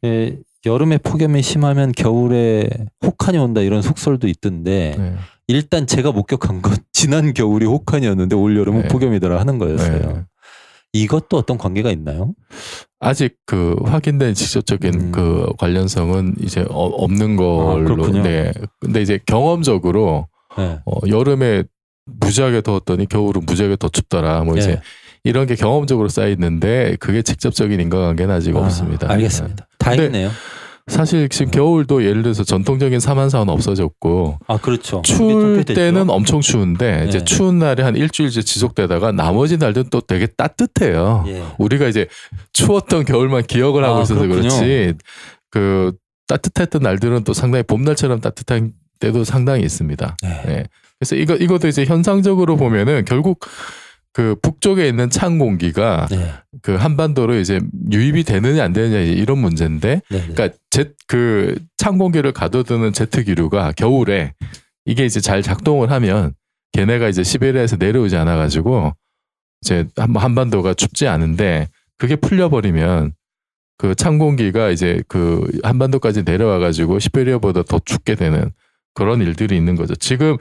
[0.06, 2.70] 예, 여름에 폭염이 심하면 겨울에
[3.04, 5.16] 혹한이 온다 이런 속설도 있던데 네.
[5.48, 8.88] 일단 제가 목격한 건 지난 겨울이 혹한이었는데 올 여름은 네.
[8.88, 10.00] 폭염이더라 하는 거였어요.
[10.14, 10.24] 네.
[10.94, 12.34] 이것도 어떤 관계가 있나요?
[13.00, 15.12] 아직 그 확인된 직접적인 음.
[15.12, 17.84] 그 관련성은 이제 어- 없는 걸로.
[17.84, 18.22] 그렇군요.
[18.22, 18.54] 네.
[18.80, 20.80] 근데 이제 경험적으로 네.
[20.86, 21.64] 어, 여름에
[22.06, 24.44] 무지하게 더웠더니 겨울은 무지하게 더 춥더라.
[24.44, 24.82] 뭐 이제 네.
[25.24, 29.10] 이런 게 경험적으로 쌓여 있는데 그게 직접적인 인과관계는 아직 아, 없습니다.
[29.10, 29.68] 알겠습니다.
[29.80, 30.30] 다행이네요.
[30.88, 35.02] 사실 지금 겨울도 예를 들어서 전통적인 사만사는 없어졌고 아 그렇죠.
[35.06, 36.10] 추울 때는.
[36.10, 37.24] 엄청 추운데 이제 네.
[37.26, 41.24] 추운 날이 한 일주일째 지속되다가 나머지 날들은 또 되게 따뜻해요.
[41.28, 41.42] 예.
[41.58, 42.08] 우리가 이제
[42.52, 44.50] 추웠던 겨울만 기억을 하고 아, 있어서 그렇군요.
[44.50, 44.96] 그렇지
[45.50, 45.94] 그
[46.28, 50.18] 따뜻했던 날들은 또 상당히 봄날처럼 따뜻한 때도 상당히 있습니다.
[50.22, 50.44] 네.
[50.48, 50.64] 예.
[51.00, 53.40] 그래서 이거 이것도 이제 현상적으로 보면은 결국
[54.14, 56.32] 그 북쪽에 있는 찬 공기가 네.
[56.62, 57.60] 그 한반도로 이제
[57.92, 60.18] 유입이 되느냐 안 되느냐 이런 문제인데 네.
[60.18, 60.28] 네.
[60.34, 64.34] 그러니까 제그찬 공기를 가둬두는 제트 기류가 겨울에
[64.86, 66.34] 이게 이제 잘 작동을 하면
[66.74, 68.94] 걔네가 이제 시베리아에서 내려오지 않아 가지고
[69.62, 73.14] 이제 한- 한반도가 춥지 않은데 그게 풀려 버리면
[73.78, 78.52] 그 찬 공기가 이제 그 한반도까지 내려와 가지고 시베리아보다 더 춥게 되는
[78.94, 79.96] 그런 일들이 있는 거죠.
[79.96, 80.38] 지금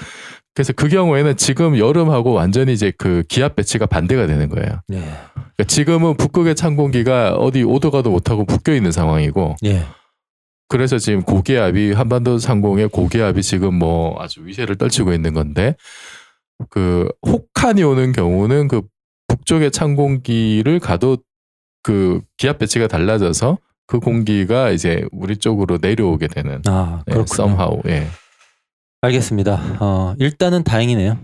[0.54, 4.80] 그래서 그 경우에는 지금 여름하고 완전히 이제 그 기압 배치가 반대가 되는 거예요.
[4.92, 4.96] 예.
[5.34, 9.84] 그러니까 지금은 북극의 찬 공기가 어디 오도 가도 못하고 묶여 있는 상황이고 예.
[10.68, 15.76] 그래서 지금 고기압이 한반도 상공의 고기압이 지금 뭐 아주 위세를 떨치고 있는 건데
[16.70, 18.82] 그 혹한이 오는 경우는 그
[19.28, 21.18] 북쪽의 찬 공기를 가도
[21.82, 27.44] 그 기압 배치가 달라져서 그 공기가 이제 우리 쪽으로 내려오게 되는 아, 예, 그렇군요.
[27.44, 28.06] somehow 예.
[29.02, 29.60] 알겠습니다.
[29.80, 31.18] 어, 일단은 다행이네요.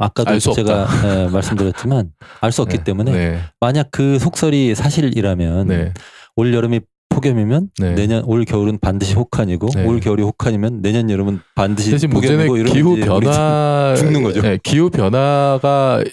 [0.00, 5.92] 아까도 제가 예, 말씀드렸지만 알 수 없기 네, 때문에 네, 만약 그 속설이 사실이라면 네,
[6.36, 7.94] 올 여름이 폭염이면 네.
[7.94, 9.84] 내년 올 겨울은 반드시 혹한이고 네.
[9.84, 14.40] 올 겨울이 혹한이면 내년 여름은 반드시 대신 폭염이고 이러면 기후 변화 죽는 거죠.
[14.44, 16.04] 예, 기후 변화가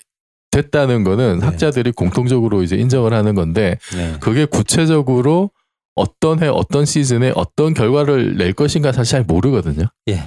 [0.52, 1.46] 됐다는 거는 네.
[1.46, 4.16] 학자들이 공통적으로 이제 인정을 하는 건데 네.
[4.20, 5.52] 그게 구체적으로
[5.96, 9.86] 어떤 해 어떤 시즌에 어떤 결과를 낼 것인가 사실 잘 모르거든요.
[10.10, 10.24] 예.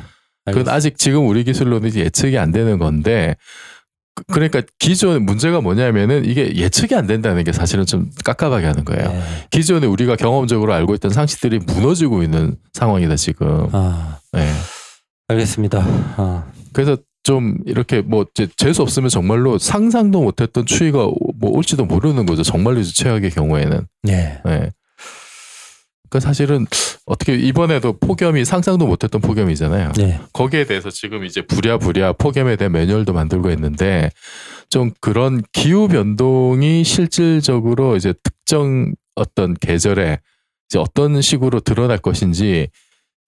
[0.53, 0.73] 그건.
[0.75, 3.37] 아직 지금 우리 기술로는 예측이 안 되는 건데
[4.15, 9.11] 그- 그러니까 기존 문제가 뭐냐면은 이게 예측이 안 된다는 게 사실은 좀 깝깝하게 하는 거예요.
[9.15, 9.21] 예.
[9.51, 13.69] 기존에 우리가 경험적으로 알고 있던 상식들이 무너지고 있는 상황이다 지금.
[13.73, 14.51] 아, 네.
[15.29, 15.85] 알겠습니다.
[16.17, 18.25] 아, 그래서 좀 이렇게 뭐
[18.57, 20.99] 재수 없으면 정말로 상상도 못했던 추위가
[21.37, 22.43] 뭐 올지도 모르는 거죠.
[22.43, 23.87] 정말로 이제 최악의 경우에는.
[24.09, 24.41] 예.
[24.45, 24.71] 네.
[26.11, 26.67] 그 사실은
[27.07, 29.93] 어떻게 이번에도 폭염이 상상도 못했던 폭염이잖아요.
[30.01, 30.21] 예.
[30.33, 34.11] 거기에 대해서 지금 이제 부랴부랴 폭염에 대한 매뉴얼도 만들고 있는데
[34.71, 40.21] 좀 그런 기후 변동이 실질적으로 이제 특정 어떤 계절에
[40.69, 42.69] 이제 어떤 식으로 드러날 것인지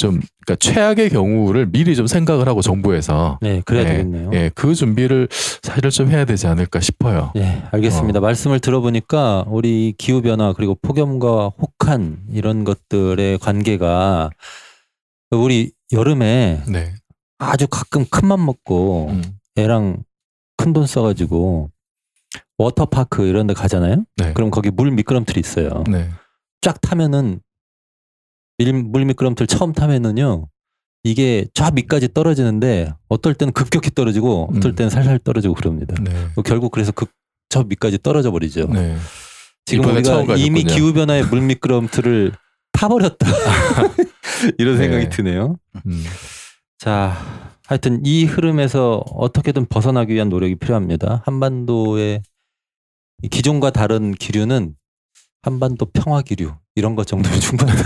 [0.01, 4.31] 좀 그러니까 최악의 경우를 미리 좀 생각을 하고 정부에서 네, 그래야 네, 되겠네요.
[4.33, 7.33] 예, 그 준비를 사실은 좀 해야 되지 않을까 싶어요.
[7.37, 8.19] 예, 알겠습니다.
[8.19, 8.23] 어.
[8.23, 14.31] 말씀을 들어보니까 우리 기후 변화 그리고 폭염과 혹한 이런 것들의 관계가
[15.33, 16.95] 우리 여름에 네.
[17.39, 19.23] 아주 가끔 큰맘 먹고 음,
[19.57, 20.03] 애랑
[20.57, 21.71] 큰 돈 써가지고
[22.57, 24.05] 워터파크 이런 데 가잖아요.
[24.17, 24.33] 네.
[24.33, 25.85] 그럼 거기 물 미끄럼틀이 있어요.
[25.91, 26.09] 네.
[26.63, 27.50] 쫙 타면은 밀,
[28.73, 30.49] 물 미끄럼틀 처음 타면은요.
[31.03, 34.75] 이게 쫙 밑까지 떨어지는데 어떨 때는 급격히 떨어지고 어떨 음.
[34.75, 35.95] 때는 살살 떨어지고 그럽니다.
[36.03, 36.13] 네.
[36.45, 38.67] 결국 그래서 급저 밑까지 떨어져 버리죠.
[38.67, 38.97] 네.
[39.65, 40.65] 지금 우리가 이미.
[40.65, 42.33] 기후 변화의 물 미끄럼틀을
[42.73, 43.27] 타버렸다.
[44.59, 44.83] 이런 네.
[44.83, 45.57] 생각이 드네요.
[45.87, 46.05] 음.
[46.79, 47.17] 자,
[47.67, 51.23] 하여튼 이 흐름에서 어떻게든 벗어나기 위한 노력이 필요합니다.
[51.25, 52.23] 한반도의
[53.23, 54.75] 이 기존과 다른 기류는
[55.43, 57.83] 한반도 평화 기류 이런 것 정도면 충분하다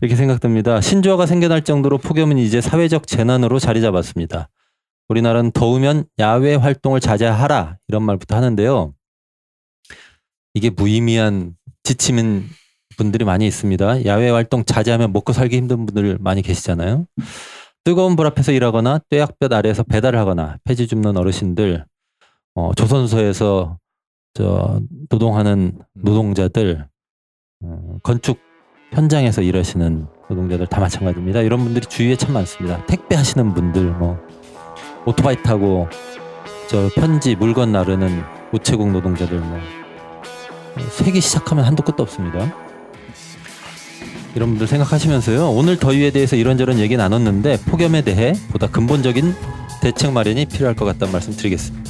[0.00, 0.80] 이렇게 생각됩니다.
[0.80, 4.48] 신조어가 생겨날 정도로 폭염은 이제 사회적 재난으로 자리 잡았습니다.
[5.08, 8.94] 우리나라는 더우면 야외 활동을 자제하라 이런 말부터 하는데요.
[10.54, 12.48] 이게 무의미한 지침인
[12.96, 14.04] 분들이 많이 있습니다.
[14.04, 17.06] 야외 활동 자제하면 먹고 살기 힘든 분들 많이 계시잖아요.
[17.82, 21.84] 뜨거운 불 앞에서 일하거나 뙤약볕 아래에서 배달을 하거나 폐지 줍는 어르신들,
[22.54, 23.78] 어, 조선소에서
[24.34, 26.86] 저 노동하는 노동자들,
[27.62, 28.38] 어, 건축
[28.92, 31.42] 현장에서 일하시는 노동자들 다 마찬가지입니다.
[31.42, 32.84] 이런 분들이 주위에 참 많습니다.
[32.86, 34.18] 택배 하시는 분들, 뭐
[35.04, 35.88] 오토바이 타고
[36.68, 39.58] 저 편지 물건 나르는 우체국 노동자들, 뭐
[40.90, 42.52] 세기 시작하면 한도 끝도 없습니다.
[44.34, 45.50] 이런 분들 생각하시면서요.
[45.50, 49.34] 오늘 더위에 대해서 이런저런 얘기 나눴는데 폭염에 대해 보다 근본적인
[49.82, 51.89] 대책 마련이 필요할 것 같다는 말씀 드리겠습니다.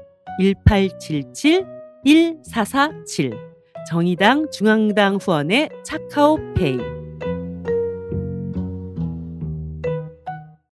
[0.39, 1.65] 1877
[2.03, 3.33] 1447
[3.89, 7.00] 정의당 중앙당 후원의 차카오페이